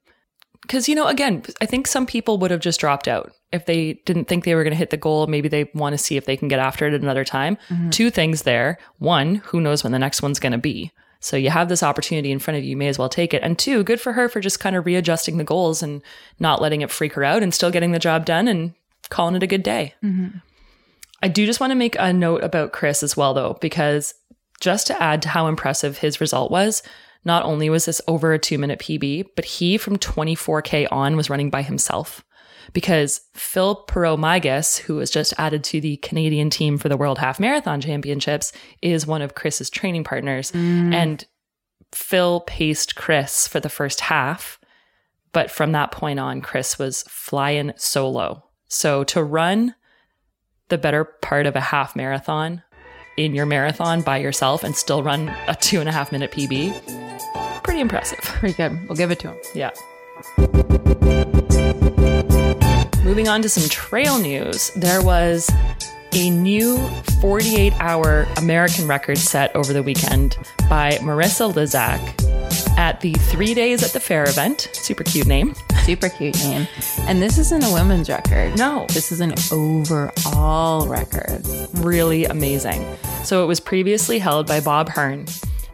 Because, 0.63 0.89
you 0.89 0.95
know, 0.95 1.07
again, 1.07 1.43
I 1.61 1.65
think 1.65 1.87
some 1.87 2.05
people 2.05 2.37
would 2.39 2.51
have 2.51 2.59
just 2.59 2.79
dropped 2.79 3.07
out 3.07 3.31
if 3.51 3.65
they 3.65 3.93
didn't 4.05 4.25
think 4.25 4.43
they 4.43 4.55
were 4.55 4.63
going 4.63 4.71
to 4.71 4.77
hit 4.77 4.89
the 4.89 4.97
goal. 4.97 5.25
Maybe 5.27 5.47
they 5.47 5.69
want 5.73 5.93
to 5.93 5.97
see 5.97 6.17
if 6.17 6.25
they 6.25 6.37
can 6.37 6.47
get 6.47 6.59
after 6.59 6.87
it 6.87 6.93
another 6.93 7.23
time. 7.23 7.57
Mm-hmm. 7.69 7.91
Two 7.91 8.09
things 8.09 8.43
there. 8.43 8.77
One, 8.97 9.35
who 9.35 9.61
knows 9.61 9.83
when 9.83 9.93
the 9.93 9.99
next 9.99 10.21
one's 10.21 10.39
going 10.39 10.51
to 10.51 10.57
be? 10.57 10.91
So 11.21 11.35
you 11.35 11.49
have 11.49 11.67
this 11.67 11.83
opportunity 11.83 12.31
in 12.31 12.39
front 12.39 12.57
of 12.57 12.63
you, 12.63 12.71
you 12.71 12.77
may 12.77 12.87
as 12.87 12.97
well 12.97 13.09
take 13.09 13.33
it. 13.33 13.43
And 13.43 13.59
two, 13.59 13.83
good 13.83 13.99
for 13.99 14.13
her 14.13 14.29
for 14.29 14.39
just 14.39 14.59
kind 14.59 14.75
of 14.75 14.85
readjusting 14.85 15.37
the 15.37 15.43
goals 15.43 15.83
and 15.83 16.01
not 16.39 16.61
letting 16.61 16.81
it 16.81 16.91
freak 16.91 17.13
her 17.13 17.23
out 17.23 17.43
and 17.43 17.53
still 17.53 17.71
getting 17.71 17.91
the 17.91 17.99
job 17.99 18.25
done 18.25 18.47
and 18.47 18.73
calling 19.09 19.35
it 19.35 19.43
a 19.43 19.47
good 19.47 19.63
day. 19.63 19.95
Mm-hmm. 20.03 20.37
I 21.21 21.27
do 21.27 21.45
just 21.45 21.59
want 21.59 21.71
to 21.71 21.75
make 21.75 21.97
a 21.99 22.13
note 22.13 22.43
about 22.43 22.71
Chris 22.71 23.03
as 23.03 23.17
well, 23.17 23.33
though, 23.33 23.57
because 23.59 24.13
just 24.61 24.87
to 24.87 25.01
add 25.01 25.21
to 25.23 25.29
how 25.29 25.47
impressive 25.47 25.97
his 25.97 26.21
result 26.21 26.51
was, 26.51 26.81
not 27.25 27.43
only 27.43 27.69
was 27.69 27.85
this 27.85 28.01
over 28.07 28.31
a 28.31 28.39
two 28.39 28.57
minute 28.57 28.79
PB, 28.79 29.25
but 29.35 29.43
he 29.43 29.77
from 29.77 29.97
24K 29.97 30.87
on 30.89 31.17
was 31.17 31.29
running 31.29 31.49
by 31.49 31.61
himself 31.61 32.23
because 32.73 33.21
Phil 33.33 33.85
Perot 33.87 34.79
who 34.79 34.95
was 34.95 35.09
just 35.09 35.33
added 35.37 35.63
to 35.65 35.81
the 35.81 35.97
Canadian 35.97 36.49
team 36.49 36.77
for 36.77 36.89
the 36.89 36.97
World 36.97 37.17
Half 37.17 37.39
Marathon 37.39 37.81
Championships, 37.81 38.51
is 38.81 39.07
one 39.07 39.21
of 39.21 39.35
Chris's 39.35 39.69
training 39.69 40.03
partners. 40.03 40.51
Mm. 40.51 40.93
And 40.93 41.25
Phil 41.93 42.41
paced 42.41 42.95
Chris 42.95 43.47
for 43.47 43.59
the 43.59 43.69
first 43.69 44.01
half. 44.01 44.59
But 45.31 45.51
from 45.51 45.73
that 45.73 45.91
point 45.91 46.19
on, 46.19 46.41
Chris 46.41 46.79
was 46.79 47.03
flying 47.03 47.73
solo. 47.75 48.43
So 48.67 49.03
to 49.05 49.23
run 49.23 49.75
the 50.69 50.77
better 50.77 51.03
part 51.03 51.45
of 51.45 51.55
a 51.55 51.61
half 51.61 51.95
marathon 51.95 52.63
in 53.17 53.35
your 53.35 53.45
marathon 53.45 54.01
by 54.01 54.17
yourself 54.17 54.63
and 54.63 54.75
still 54.75 55.03
run 55.03 55.29
a 55.47 55.55
two 55.55 55.79
and 55.79 55.89
a 55.89 55.91
half 55.91 56.11
minute 56.11 56.31
PB, 56.31 57.63
pretty 57.63 57.81
impressive. 57.81 58.19
Pretty 58.19 58.55
good. 58.55 58.87
We'll 58.87 58.95
give 58.95 59.11
it 59.11 59.19
to 59.19 59.31
him. 59.31 59.37
Yeah. 59.53 60.77
Moving 63.09 63.27
on 63.27 63.41
to 63.41 63.49
some 63.49 63.67
trail 63.69 64.19
news, 64.19 64.69
there 64.75 65.01
was 65.01 65.49
a 66.11 66.29
new 66.29 66.77
48 67.21 67.73
hour 67.79 68.27
American 68.37 68.87
record 68.87 69.17
set 69.17 69.53
over 69.55 69.73
the 69.73 69.81
weekend 69.81 70.37
by 70.69 70.91
Marisa 71.01 71.51
Lizak 71.51 71.97
at 72.77 73.01
the 73.01 73.13
Three 73.13 73.55
Days 73.55 73.81
at 73.81 73.93
the 73.93 73.99
Fair 73.99 74.25
event. 74.25 74.69
Super 74.73 75.03
cute 75.03 75.25
name. 75.25 75.55
Super 75.85 76.07
cute 76.09 76.37
name. 76.43 76.67
And 77.07 77.19
this 77.19 77.39
isn't 77.39 77.63
a 77.63 77.73
women's 77.73 78.09
record. 78.09 78.55
No. 78.55 78.85
This 78.89 79.11
is 79.11 79.21
an 79.21 79.33
overall 79.51 80.85
record. 80.85 81.47
Really 81.79 82.25
amazing. 82.25 82.85
So 83.23 83.43
it 83.43 83.47
was 83.47 83.59
previously 83.59 84.19
held 84.19 84.45
by 84.45 84.59
Bob 84.59 84.87
Hearn. 84.87 85.25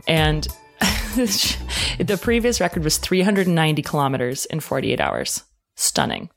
And 0.07 0.47
the 0.79 2.17
previous 2.21 2.61
record 2.61 2.85
was 2.85 2.97
390 2.97 3.81
kilometers 3.81 4.45
in 4.45 4.61
48 4.61 5.01
hours. 5.01 5.43
Stunning. 5.75 6.29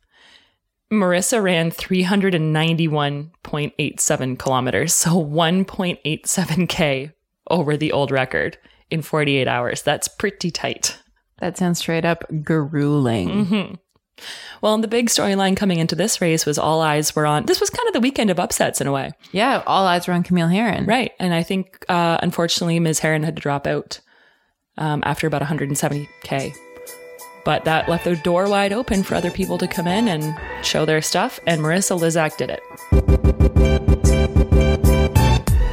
Marisa 0.93 1.43
ran 1.43 1.71
391.87 1.71 4.39
kilometers, 4.39 4.95
so 4.95 5.25
1.87K 5.25 7.13
over 7.51 7.77
the 7.77 7.93
old 7.93 8.11
record 8.11 8.57
in 8.91 9.03
48 9.03 9.47
hours. 9.47 9.83
That's 9.83 10.09
pretty 10.09 10.51
tight. 10.51 10.99
That 11.39 11.59
sounds 11.59 11.79
straight 11.79 12.05
up 12.05 12.25
grueling. 12.43 13.29
Mm-hmm. 13.29 13.75
Well, 14.61 14.75
and 14.75 14.83
the 14.83 14.89
big 14.89 15.07
storyline 15.07 15.57
coming 15.57 15.79
into 15.79 15.95
this 15.95 16.21
race 16.21 16.45
was 16.45 16.59
all 16.59 16.81
eyes 16.81 17.15
were 17.15 17.27
on. 17.27 17.47
This 17.47 17.61
was 17.61 17.71
kind 17.71 17.87
of 17.87 17.93
the 17.93 18.01
weekend 18.01 18.31
of 18.31 18.41
upsets 18.41 18.81
in 18.81 18.87
a 18.87 18.93
way. 18.93 19.13
Yeah, 19.31 19.63
all 19.67 19.87
eyes 19.87 20.09
were 20.09 20.15
on 20.15 20.25
Camille 20.25 20.49
Herron. 20.49 20.87
Right. 20.87 21.13
And 21.21 21.33
I 21.33 21.45
think, 21.45 21.85
uh, 21.89 22.19
unfortunately, 22.23 22.81
Ms. 22.81 22.99
Herron 22.99 23.23
had 23.23 23.37
to 23.37 23.43
drop 23.43 23.67
out 23.67 24.01
um, 24.77 25.03
after 25.05 25.27
about 25.27 25.43
170K. 25.43 26.55
But 27.49 27.65
that 27.65 27.89
left 27.89 28.05
the 28.05 28.15
door 28.15 28.47
wide 28.47 28.75
open 28.75 29.03
for 29.03 29.15
other 29.15 29.31
people 29.31 29.57
to 29.57 29.67
come 29.67 29.87
in 29.87 30.07
and 30.07 30.39
show 30.63 30.85
their 30.85 31.01
stuff. 31.01 31.41
And 31.47 31.63
Marisa 31.63 31.99
Lizak 31.99 32.37
did 32.37 32.51
it. 32.51 32.63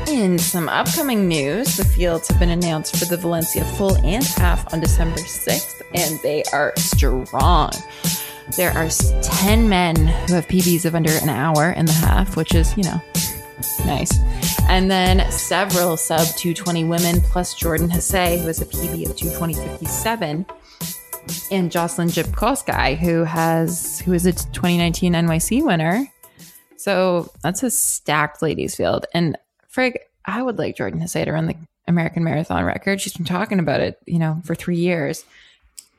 In 0.07 0.39
some 0.39 0.69
upcoming 0.69 1.27
news, 1.27 1.75
the 1.75 1.83
fields 1.83 2.29
have 2.29 2.39
been 2.39 2.51
announced 2.51 2.95
for 2.95 3.03
the 3.03 3.17
Valencia 3.17 3.65
full 3.65 3.97
and 4.05 4.23
half 4.23 4.73
on 4.73 4.79
December 4.79 5.17
6th, 5.17 5.81
and 5.93 6.17
they 6.23 6.45
are 6.53 6.71
strong. 6.77 7.71
There 8.55 8.71
are 8.71 8.87
10 9.21 9.67
men 9.67 9.97
who 9.97 10.35
have 10.35 10.47
PBs 10.47 10.85
of 10.85 10.95
under 10.95 11.11
an 11.11 11.27
hour 11.27 11.71
and 11.71 11.89
the 11.89 11.91
half, 11.91 12.37
which 12.37 12.55
is, 12.55 12.73
you 12.77 12.85
know, 12.85 13.01
nice. 13.85 14.17
And 14.69 14.89
then 14.89 15.29
several 15.29 15.97
sub 15.97 16.25
220 16.37 16.85
women, 16.85 17.19
plus 17.19 17.53
Jordan 17.53 17.89
Hasay, 17.89 18.39
who 18.39 18.47
has 18.47 18.61
a 18.61 18.65
PB 18.65 19.09
of 19.09 19.17
220.57, 19.17 20.45
and 21.51 21.71
Joyciline 21.71 22.11
Jepkosgei, 22.11 22.97
who 22.97 23.23
has 23.23 23.99
who 23.99 24.13
is 24.13 24.25
a 24.25 24.33
2019 24.33 25.13
NYC 25.13 25.65
winner. 25.65 26.07
So 26.77 27.31
that's 27.41 27.63
a 27.63 27.71
stacked 27.71 28.41
ladies 28.41 28.75
field. 28.75 29.05
And 29.13 29.37
Frig, 29.73 29.95
I 30.25 30.41
would 30.41 30.57
like 30.57 30.77
Jordan 30.77 31.01
Hasay 31.01 31.25
to 31.25 31.31
run 31.31 31.47
the 31.47 31.55
American 31.87 32.23
Marathon 32.23 32.63
record. 32.65 33.01
She's 33.01 33.13
been 33.13 33.25
talking 33.25 33.59
about 33.59 33.81
it, 33.81 33.99
you 34.05 34.19
know, 34.19 34.41
for 34.43 34.55
three 34.55 34.77
years. 34.77 35.25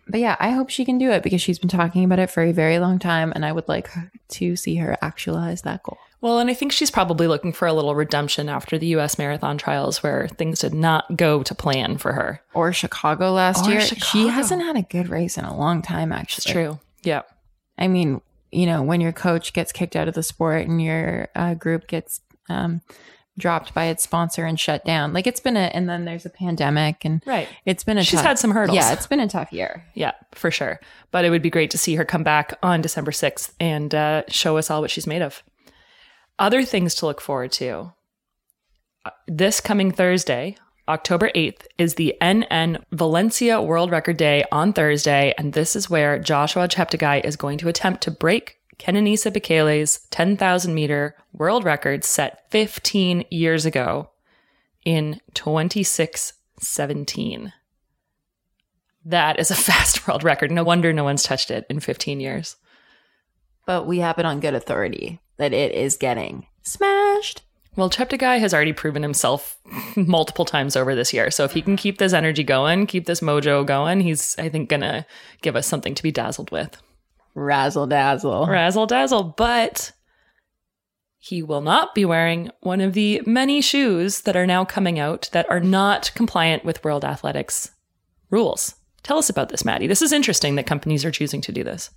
But 0.08 0.20
yeah, 0.20 0.36
I 0.38 0.50
hope 0.50 0.70
she 0.70 0.84
can 0.84 0.98
do 0.98 1.10
it 1.10 1.22
because 1.22 1.42
she's 1.42 1.58
been 1.58 1.68
talking 1.68 2.04
about 2.04 2.20
it 2.20 2.30
for 2.30 2.42
a 2.42 2.52
very 2.52 2.78
long 2.78 2.98
time, 2.98 3.32
and 3.34 3.44
I 3.44 3.50
would 3.50 3.66
like 3.66 3.90
to 4.28 4.54
see 4.54 4.76
her 4.76 4.96
actualize 5.02 5.62
that 5.62 5.82
goal. 5.82 5.98
Well, 6.20 6.38
and 6.38 6.48
I 6.50 6.54
think 6.54 6.72
she's 6.72 6.90
probably 6.90 7.26
looking 7.26 7.52
for 7.52 7.68
a 7.68 7.72
little 7.72 7.94
redemption 7.94 8.48
after 8.48 8.78
the 8.78 8.86
US 8.96 9.18
marathon 9.18 9.58
trials 9.58 10.02
where 10.02 10.28
things 10.28 10.60
did 10.60 10.74
not 10.74 11.16
go 11.16 11.42
to 11.42 11.54
plan 11.54 11.98
for 11.98 12.12
her. 12.12 12.40
Or 12.54 12.72
Chicago 12.72 13.32
last 13.32 13.66
Or 13.68 13.72
year. 13.72 13.80
She 13.82 14.28
hasn't 14.28 14.62
had 14.62 14.76
a 14.76 14.82
good 14.82 15.08
race 15.08 15.36
in 15.38 15.44
a 15.44 15.56
long 15.56 15.82
time, 15.82 16.12
actually. 16.12 16.42
It's 16.44 16.52
true. 16.52 16.80
Yeah. 17.02 17.22
I 17.78 17.88
mean, 17.88 18.20
you 18.50 18.64
know, 18.66 18.82
when 18.82 19.00
your 19.00 19.12
coach 19.12 19.52
gets 19.52 19.72
kicked 19.72 19.94
out 19.96 20.08
of 20.08 20.14
the 20.14 20.22
sport 20.22 20.66
and 20.66 20.80
your 20.82 21.28
uh, 21.34 21.54
group 21.54 21.86
gets 21.86 22.20
um, 22.48 22.80
dropped 23.38 23.74
by 23.74 23.84
its 23.84 24.02
sponsor 24.02 24.46
and 24.46 24.58
shut 24.58 24.84
down, 24.86 25.12
like 25.12 25.26
it's 25.26 25.40
been 25.40 25.56
a, 25.58 25.70
and 25.74 25.86
then 25.88 26.06
there's 26.06 26.24
a 26.24 26.30
pandemic 26.30 27.04
and 27.04 27.22
Right. 27.26 27.48
it's 27.66 27.84
been 27.84 27.98
a 27.98 28.02
She's 28.02 28.18
tough- 28.18 28.24
had 28.26 28.38
some 28.38 28.52
hurdles. 28.52 28.76
Yeah, 28.76 28.92
it's 28.94 29.06
been 29.06 29.20
a 29.20 29.28
tough 29.28 29.52
year. 29.52 29.84
Yeah, 29.94 30.12
for 30.32 30.50
sure. 30.50 30.80
But 31.10 31.26
it 31.26 31.30
would 31.30 31.42
be 31.42 31.50
great 31.50 31.70
to 31.72 31.78
see 31.78 31.94
her 31.96 32.04
come 32.06 32.22
back 32.22 32.54
on 32.62 32.80
December 32.80 33.10
6th 33.10 33.52
and 33.60 33.94
uh, 33.94 34.22
show 34.28 34.56
us 34.56 34.70
all 34.70 34.80
what 34.80 34.90
she's 34.90 35.06
made 35.06 35.20
of. 35.22 35.42
Other 36.38 36.64
things 36.64 36.94
to 36.96 37.06
look 37.06 37.20
forward 37.20 37.52
to. 37.52 37.92
Uh, 39.04 39.10
This 39.26 39.60
coming 39.60 39.90
Thursday, 39.90 40.56
October 40.88 41.30
8th, 41.34 41.66
is 41.78 41.94
the 41.94 42.14
NN 42.20 42.84
Valencia 42.92 43.62
World 43.62 43.90
Record 43.90 44.18
Day 44.18 44.44
on 44.52 44.72
Thursday. 44.72 45.34
And 45.38 45.54
this 45.54 45.74
is 45.74 45.88
where 45.88 46.18
Joshua 46.18 46.68
Cheptegei 46.68 47.24
is 47.24 47.36
going 47.36 47.56
to 47.58 47.68
attempt 47.68 48.02
to 48.02 48.10
break 48.10 48.58
Kenenisa 48.78 49.32
Bekele's 49.32 50.00
10,000 50.10 50.74
meter 50.74 51.16
world 51.32 51.64
record 51.64 52.04
set 52.04 52.50
15 52.50 53.24
years 53.30 53.64
ago 53.64 54.10
in 54.84 55.22
2617. 55.32 57.54
That 59.06 59.38
is 59.38 59.50
a 59.50 59.54
fast 59.68 60.06
world 60.06 60.22
record. 60.22 60.50
No 60.50 60.64
wonder 60.64 60.92
no 60.92 61.04
one's 61.04 61.22
touched 61.22 61.50
it 61.50 61.64
in 61.70 61.80
15 61.80 62.20
years. 62.20 62.56
But 63.64 63.86
we 63.86 64.00
have 64.00 64.18
it 64.18 64.26
on 64.26 64.40
good 64.40 64.54
authority 64.54 65.20
that 65.38 65.52
it 65.52 65.72
is 65.72 65.96
getting 65.96 66.46
smashed. 66.62 67.42
Well, 67.76 67.90
Cheptegei 67.90 68.40
has 68.40 68.54
already 68.54 68.72
proven 68.72 69.02
himself 69.02 69.58
multiple 69.96 70.46
times 70.46 70.76
over 70.76 70.94
this 70.94 71.12
year. 71.12 71.30
So 71.30 71.44
if 71.44 71.52
he 71.52 71.60
can 71.62 71.76
keep 71.76 71.98
this 71.98 72.14
energy 72.14 72.42
going, 72.42 72.86
keep 72.86 73.04
this 73.04 73.20
mojo 73.20 73.66
going, 73.66 74.00
he's, 74.00 74.34
I 74.38 74.48
think, 74.48 74.70
going 74.70 74.80
to 74.80 75.04
give 75.42 75.56
us 75.56 75.66
something 75.66 75.94
to 75.94 76.02
be 76.02 76.10
dazzled 76.10 76.50
with. 76.50 76.80
Razzle 77.34 77.86
dazzle. 77.86 78.46
Razzle 78.46 78.86
dazzle. 78.86 79.34
But 79.36 79.92
he 81.18 81.42
will 81.42 81.60
not 81.60 81.94
be 81.94 82.04
wearing 82.04 82.50
one 82.60 82.80
of 82.80 82.94
the 82.94 83.20
many 83.26 83.60
shoes 83.60 84.22
that 84.22 84.36
are 84.36 84.46
now 84.46 84.64
coming 84.64 84.98
out 84.98 85.28
that 85.32 85.48
are 85.50 85.60
not 85.60 86.12
compliant 86.14 86.64
with 86.64 86.82
World 86.82 87.04
Athletics 87.04 87.72
rules. 88.30 88.74
Tell 89.02 89.18
us 89.18 89.28
about 89.28 89.50
this, 89.50 89.64
Maddy. 89.64 89.86
This 89.86 90.02
is 90.02 90.12
interesting 90.12 90.54
that 90.54 90.66
companies 90.66 91.04
are 91.04 91.10
choosing 91.10 91.40
to 91.42 91.52
do 91.52 91.62
this. 91.62 91.90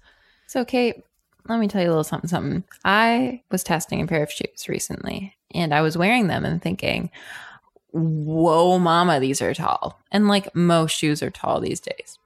So, 0.48 0.66
Kate, 0.66 1.04
let 1.48 1.60
me 1.60 1.68
tell 1.68 1.82
you 1.82 1.88
a 1.88 1.92
little 1.92 2.04
something. 2.04 2.28
Something. 2.28 2.64
I 2.86 3.42
was 3.52 3.64
testing 3.64 4.02
a 4.02 4.08
pair 4.08 4.24
of 4.24 4.32
shoes 4.32 4.68
recently, 4.68 5.36
and 5.54 5.74
I 5.74 5.82
was 5.82 5.98
wearing 5.98 6.28
them 6.28 6.46
and 6.46 6.62
thinking, 6.62 7.10
"Whoa, 7.92 8.80
mama, 8.80 9.20
these 9.20 9.42
are 9.42 9.54
tall." 9.54 10.00
And 10.12 10.28
like 10.28 10.54
most 10.56 10.96
shoes 10.96 11.24
are 11.24 11.32
tall 11.32 11.60
these 11.60 11.80
days. 11.80 12.20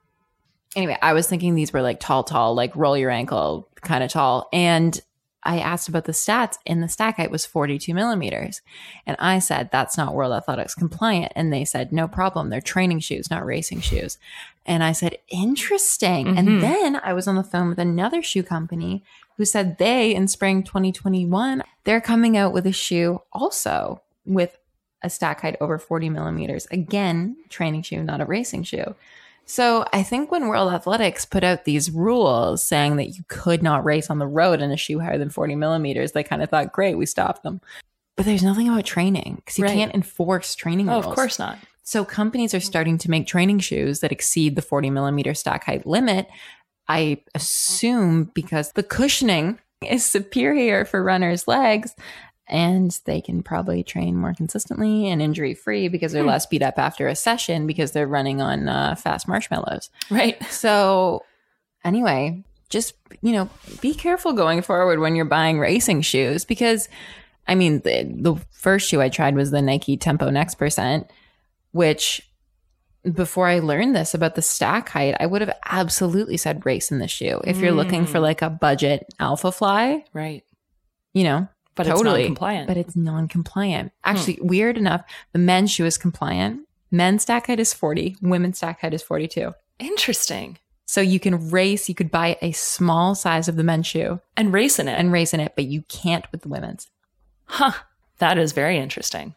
Anyway, 0.76 0.98
I 1.02 1.14
was 1.14 1.28
thinking 1.28 1.56
these 1.56 1.72
were 1.72 1.82
like 1.82 2.00
tall, 2.00 2.24
tall, 2.24 2.56
like 2.56 2.76
roll 2.76 2.98
your 2.98 3.12
ankle 3.12 3.70
kind 3.82 4.04
of 4.04 4.10
tall. 4.10 4.50
And 4.52 5.00
I 5.44 5.60
asked 5.60 5.90
about 5.90 6.06
the 6.06 6.14
stats, 6.14 6.58
and 6.66 6.82
the 6.82 6.90
stack 6.90 7.18
height 7.18 7.32
was 7.32 7.46
42 7.46 7.94
millimeters. 7.94 8.62
And 9.06 9.18
I 9.20 9.40
said, 9.40 9.70
that's 9.72 9.98
not 9.98 10.16
World 10.16 10.34
Athletics 10.34 10.74
compliant. 10.74 11.34
And 11.36 11.52
they 11.52 11.66
said, 11.66 11.92
no 11.92 12.08
problem. 12.08 12.50
They're 12.50 12.62
training 12.62 13.00
shoes, 13.02 13.30
not 13.30 13.46
racing 13.46 13.82
shoes. 13.82 14.18
And 14.66 14.84
I 14.84 14.92
said, 14.94 15.18
interesting. 15.30 16.28
Mhm. 16.28 16.38
And 16.40 16.64
then 16.64 17.02
I 17.04 17.14
was 17.14 17.28
on 17.28 17.36
the 17.36 17.44
phone 17.44 17.70
with 17.70 17.80
another 17.80 18.22
shoe 18.22 18.44
company 18.44 19.04
who 19.38 19.46
said 19.46 19.78
they, 19.78 20.14
in 20.16 20.28
spring 20.28 20.64
2021, 20.64 21.64
they're 21.84 22.00
coming 22.02 22.38
out 22.38 22.54
with 22.54 22.66
a 22.66 22.72
shoe 22.72 23.22
also 23.34 24.02
with 24.26 24.58
a 25.02 25.10
stack 25.10 25.42
height 25.42 25.58
over 25.60 25.78
40 25.78 26.10
millimeters. 26.10 26.66
Again, 26.72 27.36
training 27.50 27.82
shoe, 27.82 28.04
not 28.04 28.22
a 28.22 28.26
racing 28.26 28.64
shoe. 28.64 28.96
So 29.46 29.86
I 29.92 30.02
think 30.04 30.32
when 30.32 30.48
World 30.48 30.72
Athletics 30.72 31.26
put 31.26 31.44
out 31.44 31.66
these 31.66 31.92
rules 31.92 32.64
saying 32.64 32.96
that 32.96 33.10
you 33.18 33.26
could 33.28 33.62
not 33.62 33.84
race 33.84 34.10
on 34.10 34.20
the 34.20 34.28
road 34.28 34.62
in 34.62 34.72
a 34.72 34.78
shoe 34.78 35.00
higher 35.00 35.18
than 35.18 35.30
40 35.30 35.56
millimeters, 35.56 36.14
they 36.14 36.24
kind 36.24 36.42
of 36.42 36.50
thought, 36.50 36.72
great, 36.72 36.96
we 36.96 37.06
stopped 37.06 37.44
them. 37.44 37.60
But 38.16 38.26
there's 38.26 38.44
nothing 38.44 38.70
about 38.70 38.86
training 38.86 39.36
because 39.38 39.58
you 39.60 39.66
Right. 39.66 39.74
can't 39.74 39.94
enforce 39.94 40.56
training 40.56 40.88
Oh, 40.88 40.94
rules. 41.02 41.08
of 41.08 41.16
course 41.16 41.38
not. 41.40 41.58
So 41.84 42.06
companies 42.06 42.54
are 42.54 42.60
starting 42.60 42.98
to 43.00 43.10
make 43.12 43.28
training 43.28 43.60
shoes 43.60 44.00
that 44.00 44.12
exceed 44.12 44.56
the 44.56 44.62
40 44.62 44.90
millimeter 44.90 45.34
stack 45.34 45.66
height 45.66 45.86
limit. 45.86 46.28
I 46.88 47.22
assume 47.36 48.32
because 48.34 48.72
the 48.72 48.84
cushioning 48.84 49.60
is 49.88 50.06
superior 50.06 50.86
for 50.86 51.04
runners' 51.04 51.48
legs 51.48 51.94
and 52.48 52.98
they 53.06 53.22
can 53.22 53.42
probably 53.44 53.84
train 53.84 54.16
more 54.18 54.34
consistently 54.34 55.08
and 55.10 55.22
injury 55.22 55.54
free 55.54 55.88
because 55.88 56.12
they're 56.12 56.24
Hmm. 56.24 56.30
less 56.30 56.46
beat 56.46 56.62
up 56.62 56.78
after 56.78 57.08
a 57.08 57.16
session 57.16 57.68
because 57.68 57.92
they're 57.92 58.08
running 58.08 58.42
on 58.42 58.68
uh, 58.68 58.96
fast 58.96 59.28
marshmallows. 59.28 59.90
Right. 60.10 60.42
So, 60.48 61.24
anyway, 61.86 62.44
just, 62.70 62.96
you 63.22 63.32
know, 63.32 63.50
be 63.82 63.94
careful 63.94 64.34
going 64.34 64.62
forward 64.62 65.00
when 65.00 65.16
you're 65.16 65.26
buying 65.26 65.58
racing 65.60 66.02
shoes 66.02 66.44
because, 66.44 66.90
I 67.48 67.56
mean, 67.56 67.80
the, 67.80 68.10
the 68.14 68.36
first 68.52 68.88
shoe 68.90 69.02
I 69.02 69.10
tried 69.10 69.36
was 69.36 69.52
the 69.52 69.62
Nike 69.62 69.96
Tempo 69.96 70.30
Next 70.30 70.56
Percent, 70.56 71.10
which 71.74 72.22
before 73.14 73.48
I 73.48 73.60
learned 73.60 73.94
this 73.96 74.14
about 74.14 74.36
the 74.36 74.42
stack 74.42 74.88
height, 74.90 75.16
I 75.20 75.26
would 75.26 75.42
have 75.42 75.54
absolutely 75.66 76.38
said 76.38 76.66
race 76.66 76.90
in 76.90 77.00
the 77.00 77.08
shoe. 77.10 77.42
If 77.44 77.58
you're 77.58 77.74
looking 77.74 78.06
for 78.06 78.20
Mm. 78.20 78.22
like 78.22 78.42
a 78.42 78.50
budget 78.50 79.06
Alphafly, 79.20 80.06
Right. 80.14 80.46
you 81.14 81.26
know, 81.26 81.50
But 81.76 81.88
it's 81.88 81.98
Totally. 81.98 82.22
not 82.22 82.28
compliant. 82.28 82.68
but 82.68 82.78
it's 82.78 82.96
non-compliant. 82.96 83.92
Actually, 84.06 84.38
weird 84.42 84.78
enough, 84.78 85.02
the 85.34 85.40
men's 85.40 85.72
shoe 85.72 85.86
is 85.86 85.98
compliant. 85.98 86.62
Men's 86.92 87.24
stack 87.24 87.48
height 87.48 87.60
is 87.60 87.74
40, 87.74 88.16
women's 88.22 88.58
stack 88.58 88.80
height 88.82 88.94
is 88.94 89.02
42. 89.02 89.54
Interesting. 89.80 90.60
So 90.86 91.02
you 91.02 91.20
can 91.20 91.50
race, 91.50 91.90
you 91.90 91.96
could 91.96 92.12
buy 92.12 92.38
a 92.44 92.52
small 92.52 93.16
size 93.16 93.48
of 93.48 93.56
the 93.56 93.64
men's 93.64 93.88
shoe 93.88 94.20
And 94.38 94.54
race 94.54 94.78
in 94.80 94.88
it. 94.88 95.00
and 95.00 95.12
race 95.12 95.34
in 95.34 95.40
it, 95.40 95.54
but 95.56 95.66
you 95.66 95.82
can't 95.90 96.32
with 96.32 96.44
the 96.44 96.48
women's. 96.50 96.88
huh. 97.46 97.72
That 98.20 98.38
is 98.38 98.52
very 98.54 98.78
interesting. 98.78 99.34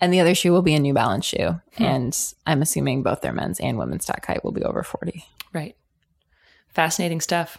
And 0.00 0.12
the 0.12 0.20
other 0.20 0.34
shoe 0.34 0.52
will 0.52 0.62
be 0.62 0.74
a 0.74 0.80
New 0.80 0.94
Balance 0.94 1.24
shoe. 1.24 1.60
Hmm. 1.76 1.82
And 1.82 2.34
I'm 2.46 2.62
assuming 2.62 3.02
both 3.02 3.20
their 3.20 3.32
men's 3.32 3.60
and 3.60 3.78
women's 3.78 4.04
stack 4.04 4.26
height 4.26 4.44
will 4.44 4.52
be 4.52 4.62
over 4.62 4.82
40. 4.82 5.24
Right. 5.52 5.76
Fascinating 6.68 7.20
stuff. 7.20 7.58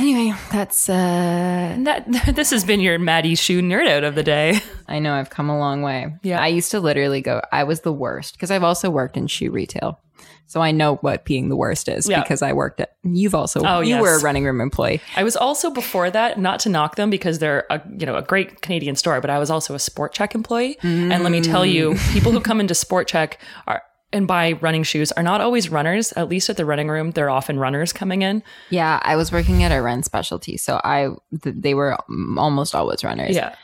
Anyway, 0.00 0.32
that's 0.52 0.88
uh 0.88 1.76
that 1.80 2.04
this 2.34 2.50
has 2.50 2.64
been 2.64 2.80
your 2.80 2.98
Maddy 3.00 3.34
Shoe 3.34 3.60
nerd 3.60 3.88
out 3.88 4.04
of 4.04 4.14
the 4.14 4.22
day. 4.22 4.60
I 4.86 5.00
know 5.00 5.12
I've 5.12 5.30
come 5.30 5.50
a 5.50 5.58
long 5.58 5.82
way. 5.82 6.14
Yeah. 6.22 6.40
I 6.40 6.46
used 6.48 6.70
to 6.70 6.80
literally 6.80 7.20
go 7.20 7.42
I 7.50 7.64
was 7.64 7.80
the 7.80 7.92
worst 7.92 8.34
because 8.34 8.50
I've 8.52 8.62
also 8.62 8.90
worked 8.90 9.16
in 9.16 9.26
shoe 9.26 9.50
retail. 9.50 10.00
So 10.46 10.62
I 10.62 10.70
know 10.70 10.94
what 10.96 11.24
being 11.26 11.48
the 11.50 11.56
worst 11.56 11.88
is 11.88 12.08
Yeah. 12.08 12.22
because 12.22 12.42
I 12.42 12.52
worked 12.52 12.80
at 12.80 12.92
you've 13.02 13.34
also 13.34 13.60
Oh, 13.66 13.80
you 13.80 13.96
yes. 13.96 14.00
were 14.02 14.14
a 14.16 14.20
running 14.20 14.44
room 14.44 14.60
employee. 14.60 15.00
I 15.16 15.24
was 15.24 15.36
also 15.36 15.68
before 15.68 16.10
that, 16.10 16.38
not 16.38 16.60
to 16.60 16.68
knock 16.68 16.94
them 16.96 17.10
because 17.10 17.40
they're 17.40 17.66
a 17.68 17.82
you 17.98 18.06
know 18.06 18.16
a 18.16 18.22
great 18.22 18.62
Canadian 18.62 18.94
store, 18.94 19.20
but 19.20 19.30
I 19.30 19.38
was 19.40 19.50
also 19.50 19.74
a 19.74 19.78
Sport 19.80 20.14
Chek 20.14 20.34
employee. 20.34 20.78
And 20.82 21.22
let 21.24 21.32
me 21.32 21.40
tell 21.40 21.66
you, 21.66 21.96
people 22.12 22.30
who 22.32 22.40
come 22.48 22.60
into 22.60 22.74
Sport 22.74 23.08
Chek 23.10 23.34
are 23.66 23.82
and 24.12 24.26
buy 24.26 24.52
running 24.52 24.82
shoes 24.82 25.12
are 25.12 25.22
not 25.22 25.40
always 25.40 25.68
runners. 25.68 26.12
At 26.12 26.28
least 26.28 26.48
at 26.48 26.56
the 26.56 26.64
running 26.64 26.88
room, 26.88 27.10
they're 27.10 27.30
often 27.30 27.58
runners 27.58 27.92
coming 27.92 28.22
in. 28.22 28.42
Yeah, 28.70 29.00
I 29.02 29.16
was 29.16 29.30
working 29.30 29.62
at 29.62 29.72
a 29.72 29.82
run 29.82 30.02
specialty, 30.02 30.56
so 30.56 30.80
I 30.84 31.10
th- 31.42 31.56
they 31.58 31.74
were 31.74 31.96
mm, 32.08 32.38
almost 32.38 32.74
always 32.74 33.04
runners. 33.04 33.34
Yeah. 33.34 33.54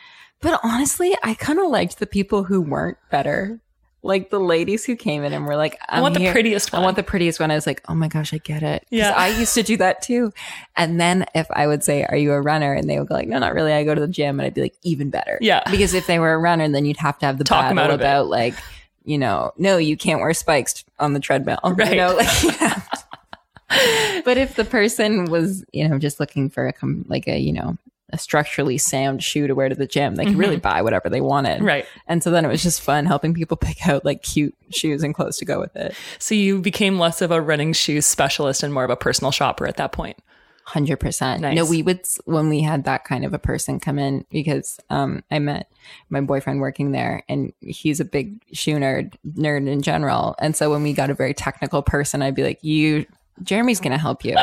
But 0.41 0.61
honestly, 0.63 1.17
I 1.23 1.35
kind 1.35 1.59
of 1.59 1.69
liked 1.69 1.99
the 1.99 2.07
people 2.07 2.45
who 2.45 2.61
weren't 2.61 2.99
better. 3.11 3.61
Like 4.03 4.29
the 4.29 4.39
ladies 4.39 4.85
who 4.85 4.97
came 4.97 5.25
in 5.25 5.33
and 5.33 5.47
were 5.47 5.57
like, 5.57 5.79
I 5.89 6.03
want 6.03 6.13
the 6.13 6.31
prettiest 6.31 6.75
one. 6.75 6.83
I 6.83 6.85
want 6.85 6.97
the 6.97 7.03
prettiest 7.03 7.41
one. 7.41 7.51
I 7.51 7.55
was 7.55 7.67
like, 7.67 7.81
oh 7.89 7.95
my 7.95 8.09
gosh, 8.09 8.35
I 8.35 8.37
get 8.37 8.63
it. 8.63 8.87
Yeah. 8.91 9.15
I 9.17 9.29
used 9.29 9.55
to 9.55 9.63
do 9.63 9.79
that 9.79 10.03
too. 10.03 10.31
And 10.77 11.01
then 11.01 11.25
if 11.35 11.47
I 11.51 11.67
would 11.67 11.83
say, 11.83 12.05
are 12.05 12.17
you 12.19 12.33
a 12.33 12.43
runner? 12.43 12.75
And 12.75 12.91
they 12.91 12.99
would 12.99 13.09
go 13.09 13.15
like, 13.15 13.29
no, 13.29 13.39
not 13.39 13.55
really. 13.55 13.73
I 13.73 13.83
go 13.83 13.95
to 13.95 14.01
the 14.03 14.07
gym. 14.07 14.39
And 14.39 14.47
I'd 14.47 14.53
be 14.53 14.61
like, 14.61 14.75
even 14.83 15.09
better. 15.09 15.39
Yeah. 15.41 15.63
Because 15.71 15.95
if 15.95 16.07
they 16.07 16.19
were 16.19 16.35
a 16.35 16.39
runner, 16.39 16.69
then 16.69 16.85
you'd 16.85 16.99
have 16.99 17.19
to 17.21 17.25
have 17.25 17.39
the 17.39 17.45
Talk 17.45 17.63
battle 17.63 17.79
out 17.79 17.89
of 17.89 18.01
it. 18.01 18.03
about 18.03 18.27
like, 18.27 18.53
you 19.05 19.19
know, 19.19 19.53
no, 19.57 19.77
you 19.77 19.97
can't 19.97 20.21
wear 20.21 20.35
spikes 20.35 20.85
on 20.99 21.13
the 21.13 21.21
treadmill. 21.21 21.59
Right. 21.65 21.91
You 21.91 21.97
know, 21.97 22.15
like, 22.15 22.43
yeah. 22.43 22.83
but 24.25 24.39
if 24.39 24.55
the 24.57 24.65
person 24.65 25.27
was, 25.27 25.65
you 25.73 25.89
know, 25.89 25.99
just 25.99 26.21
looking 26.21 26.51
for 26.51 26.67
a, 26.67 26.75
like 27.07 27.27
a, 27.27 27.39
you 27.39 27.53
know, 27.53 27.77
a 28.11 28.19
structurally 28.19 28.79
sound 28.79 29.23
shoe 29.23 29.47
to 29.47 29.55
wear 29.55 29.69
to 29.69 29.75
the 29.75 29.87
gym, 29.87 30.15
they 30.15 30.25
could 30.25 30.37
really 30.37 30.57
buy 30.57 30.83
whatever 30.83 31.09
they 31.09 31.21
wanted. 31.21 31.57
Mm-hmm. 31.57 31.67
Right. 31.67 31.87
And 32.07 32.23
so 32.23 32.31
then 32.31 32.45
it 32.45 32.49
was 32.49 32.63
just 32.63 32.81
fun 32.81 33.07
helping 33.07 33.35
people 33.35 33.57
pick 33.61 33.87
out 33.89 34.05
like 34.05 34.23
cute 34.23 34.55
shoes 34.71 35.03
and 35.03 35.15
clothes 35.15 35.39
to 35.39 35.45
go 35.45 35.59
with 35.59 35.75
it. 35.75 35.95
So 36.19 36.35
you 36.35 36.61
became 36.61 36.99
less 36.99 37.21
of 37.21 37.31
a 37.31 37.41
running 37.41 37.73
shoes 37.73 38.07
specialist 38.07 38.63
and 38.63 38.73
more 38.73 38.85
of 38.85 38.91
a 38.91 38.97
personal 38.97 39.33
shopper 39.33 39.67
at 39.67 39.77
that 39.79 39.93
point. 39.93 40.19
Hundred 40.67 40.99
percent. 40.99 41.43
Nice. 41.43 41.57
No, 41.57 41.67
we 41.67 41.83
would 41.83 42.01
when 42.25 42.49
we 42.49 42.63
had 42.63 42.85
that 42.85 43.05
kind 43.05 43.27
of 43.27 43.35
a 43.35 43.39
person 43.39 43.79
come 43.79 43.99
in 43.99 44.25
because 44.31 44.81
um, 44.89 45.23
I 45.31 45.39
met 45.39 45.71
my 46.09 46.23
boyfriend 46.23 46.61
working 46.61 46.93
there, 46.93 47.23
and 47.29 47.53
he's 47.61 48.01
a 48.01 48.05
big 48.05 48.41
shoe 48.55 48.77
nerd, 48.77 49.13
nerd 49.27 49.69
in 49.69 49.83
general. 49.83 50.35
And 50.39 50.57
so 50.57 50.71
when 50.71 50.83
we 50.83 50.95
got 50.95 51.11
a 51.11 51.15
very 51.15 51.35
technical 51.35 51.83
person, 51.83 52.23
I'd 52.23 52.35
be 52.35 52.43
like, 52.43 52.65
"You, 52.65 53.05
Jeremy's 53.43 53.79
going 53.79 53.93
to 53.93 53.99
help 53.99 54.25
you." 54.25 54.37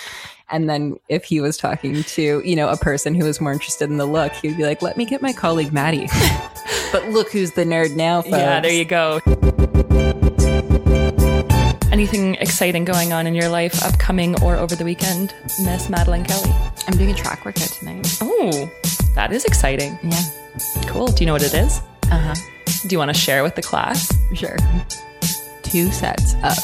and 0.50 0.70
then 0.70 0.96
if 1.10 1.24
he 1.24 1.42
was 1.42 1.58
talking 1.58 2.02
to 2.04 2.40
you 2.42 2.56
know 2.56 2.70
a 2.70 2.78
person 2.78 3.14
who 3.14 3.26
was 3.26 3.38
more 3.38 3.52
interested 3.52 3.90
in 3.90 3.98
the 3.98 4.06
look, 4.06 4.32
he'd 4.32 4.56
be 4.56 4.64
like, 4.64 4.80
"Let 4.80 4.96
me 4.96 5.04
get 5.04 5.20
my 5.20 5.34
colleague 5.34 5.74
Maddy." 5.74 6.08
but 6.92 7.06
look 7.10 7.30
who's 7.30 7.52
the 7.52 7.64
nerd 7.64 7.94
now, 7.94 8.22
folks. 8.22 8.32
Yeah, 8.38 8.60
there 8.60 8.72
you 8.72 8.86
go. 8.86 9.20
Anything 11.96 12.34
exciting 12.34 12.84
going 12.84 13.14
on 13.14 13.26
in 13.26 13.34
your 13.34 13.48
life, 13.48 13.82
upcoming 13.82 14.38
or 14.42 14.56
over 14.56 14.76
the 14.76 14.84
weekend, 14.84 15.34
Miss 15.64 15.88
Madeline 15.88 16.24
Kelly? 16.24 16.50
I'm 16.86 16.94
doing 16.98 17.10
a 17.10 17.14
track 17.14 17.46
workout 17.46 17.68
tonight. 17.68 18.18
Oh, 18.20 18.70
that 19.14 19.32
is 19.32 19.46
exciting. 19.46 19.98
Yeah. 20.02 20.22
Cool. 20.88 21.06
Do 21.06 21.24
you 21.24 21.26
know 21.26 21.32
what 21.32 21.42
it 21.42 21.54
is? 21.54 21.80
Uh 22.10 22.18
huh. 22.18 22.34
Do 22.82 22.88
you 22.90 22.98
want 22.98 23.14
to 23.14 23.18
share 23.18 23.42
with 23.42 23.54
the 23.54 23.62
class? 23.62 24.12
Sure. 24.34 24.58
Two 25.62 25.90
sets 25.90 26.34
of 26.44 26.58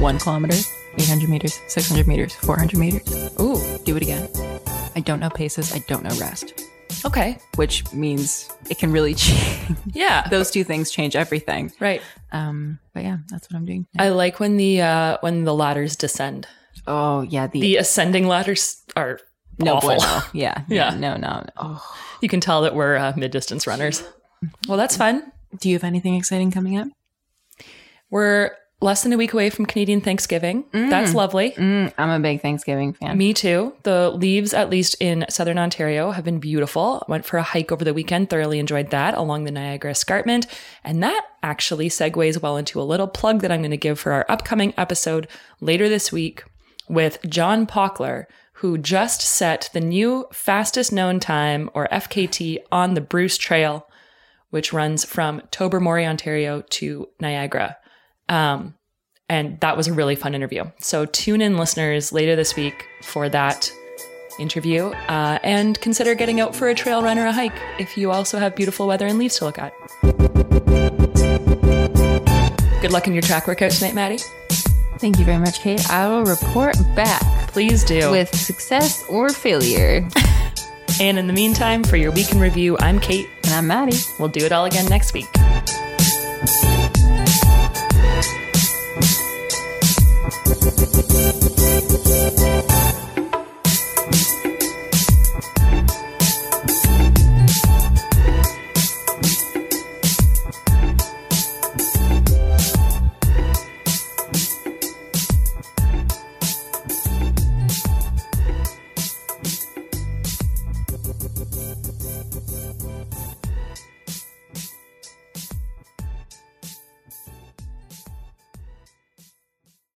one 0.00 0.20
kilometer, 0.20 0.56
800 0.98 1.28
meters, 1.28 1.58
600 1.66 2.06
meters, 2.06 2.32
400 2.36 2.78
meters. 2.78 3.08
Ooh, 3.40 3.58
Do 3.82 3.96
it 3.96 4.02
again. 4.02 4.28
I 4.94 5.00
don't 5.00 5.18
know 5.18 5.30
paces. 5.30 5.74
I 5.74 5.80
don't 5.88 6.04
know 6.04 6.16
rest, 6.20 6.69
okay. 7.04 7.38
which 7.56 7.90
means 7.92 8.48
it 8.70 8.78
can 8.78 8.92
really 8.92 9.14
change. 9.26 9.76
Yeah. 9.92 10.26
Those 10.28 10.50
two 10.50 10.64
things 10.64 10.90
change 10.90 11.16
everything. 11.16 11.72
right. 11.80 12.02
Um, 12.32 12.78
but 12.94 13.02
yeah, 13.02 13.18
that's 13.28 13.50
what 13.50 13.56
I'm 13.56 13.64
doing. 13.66 13.86
I 13.98 14.10
like 14.10 14.38
when 14.40 14.56
the 14.56 14.80
uh 14.82 15.16
when 15.20 15.44
the 15.44 15.54
ladders 15.54 15.96
descend. 15.96 16.46
Oh 16.86 17.22
yeah, 17.22 17.46
the, 17.46 17.60
The 17.60 17.76
ascending 17.76 18.26
ladders 18.28 18.82
are 18.96 19.18
no 19.58 19.74
awful. 19.76 19.96
bueno. 19.96 20.20
Yeah, 20.32 20.62
Yeah. 20.68 20.90
no, 20.96 21.16
no. 21.16 21.44
Oh, 21.56 21.82
You 22.22 22.28
can 22.28 22.40
tell 22.40 22.62
that 22.62 22.74
we're 22.74 22.96
uh, 22.96 23.12
mid 23.16 23.30
distance 23.32 23.66
runners. 23.66 24.02
Well, 24.68 24.78
that's 24.78 24.96
fun. 24.96 25.30
do 25.58 25.68
you 25.68 25.74
have 25.76 25.84
anything 25.84 26.14
exciting 26.14 26.50
coming 26.50 26.78
up? 26.78 26.88
We're 28.10 28.52
less 28.80 29.02
than 29.02 29.12
a 29.12 29.16
week 29.16 29.32
away 29.32 29.50
from 29.50 29.66
Canadian 29.66 30.00
Thanksgiving. 30.00 30.64
That's 30.72 31.14
lovely. 31.14 31.52
Mm, 31.52 31.92
I'm 31.98 32.10
a 32.10 32.18
big 32.18 32.40
Thanksgiving 32.40 32.94
fan. 32.94 33.18
Me 33.18 33.34
too. 33.34 33.74
The 33.82 34.10
leaves, 34.10 34.54
at 34.54 34.70
least 34.70 34.96
in 35.00 35.26
southern 35.28 35.58
Ontario, 35.58 36.12
have 36.12 36.24
been 36.24 36.38
beautiful. 36.38 37.04
Went 37.06 37.24
for 37.26 37.36
a 37.36 37.42
hike 37.42 37.70
over 37.70 37.84
the 37.84 37.94
weekend, 37.94 38.30
thoroughly 38.30 38.58
enjoyed 38.58 38.90
that 38.90 39.14
along 39.14 39.44
the 39.44 39.50
Niagara 39.50 39.90
Escarpment. 39.90 40.46
And 40.82 41.02
that 41.02 41.26
actually 41.42 41.88
segues 41.88 42.40
well 42.40 42.56
into 42.56 42.80
a 42.80 42.82
little 42.84 43.08
plug 43.08 43.42
that 43.42 43.52
I'm 43.52 43.60
going 43.60 43.70
to 43.70 43.76
give 43.76 44.00
for 44.00 44.12
our 44.12 44.26
upcoming 44.28 44.72
episode 44.76 45.28
later 45.60 45.88
this 45.88 46.10
week 46.10 46.44
with 46.88 47.18
John 47.28 47.66
Pockler, 47.66 48.26
who 48.54 48.76
just 48.76 49.20
set 49.20 49.70
the 49.72 49.80
new 49.80 50.26
fastest 50.32 50.92
known 50.92 51.20
time, 51.20 51.70
or 51.74 51.86
FKT, 51.88 52.58
on 52.72 52.94
the 52.94 53.00
Bruce 53.00 53.38
Trail, 53.38 53.86
which 54.50 54.72
runs 54.72 55.04
from 55.04 55.40
Tobermory, 55.50 56.04
Ontario 56.06 56.62
to 56.70 57.08
Niagara. 57.20 57.76
Um, 58.30 58.74
and 59.28 59.60
that 59.60 59.76
was 59.76 59.86
a 59.86 59.92
really 59.92 60.14
fun 60.14 60.34
interview. 60.34 60.64
So 60.78 61.04
tune 61.04 61.40
in, 61.40 61.58
listeners, 61.58 62.12
later 62.12 62.36
this 62.36 62.56
week 62.56 62.86
for 63.02 63.28
that 63.28 63.70
interview 64.38 64.86
uh, 64.86 65.38
and 65.42 65.78
consider 65.80 66.14
getting 66.14 66.40
out 66.40 66.56
for 66.56 66.68
a 66.68 66.74
trail 66.74 67.02
run 67.02 67.18
or 67.18 67.26
a 67.26 67.32
hike 67.32 67.52
if 67.78 67.98
you 67.98 68.10
also 68.10 68.38
have 68.38 68.56
beautiful 68.56 68.86
weather 68.86 69.06
and 69.06 69.18
leaves 69.18 69.36
to 69.38 69.44
look 69.44 69.58
at. 69.58 69.72
Good 72.80 72.92
luck 72.92 73.06
in 73.06 73.12
your 73.12 73.22
track 73.22 73.46
workout 73.46 73.72
tonight, 73.72 73.94
Maddy. 73.94 74.18
Thank 74.98 75.18
you 75.18 75.24
very 75.24 75.38
much, 75.38 75.60
Kate. 75.60 75.88
I 75.90 76.08
will 76.08 76.24
report 76.24 76.76
back 76.94 77.22
Please 77.48 77.84
do. 77.84 78.10
with 78.10 78.34
success 78.34 79.04
or 79.08 79.28
failure. 79.30 80.08
and 81.00 81.18
in 81.18 81.26
the 81.26 81.32
meantime, 81.32 81.84
for 81.84 81.96
your 81.96 82.12
week 82.12 82.32
in 82.32 82.40
review, 82.40 82.76
I'm 82.78 83.00
Kate. 83.00 83.28
And 83.44 83.52
I'm 83.54 83.66
Maddy. 83.66 83.96
We'll 84.18 84.28
do 84.28 84.44
it 84.44 84.52
all 84.52 84.64
again 84.64 84.86
next 84.86 85.14
week. 85.14 85.28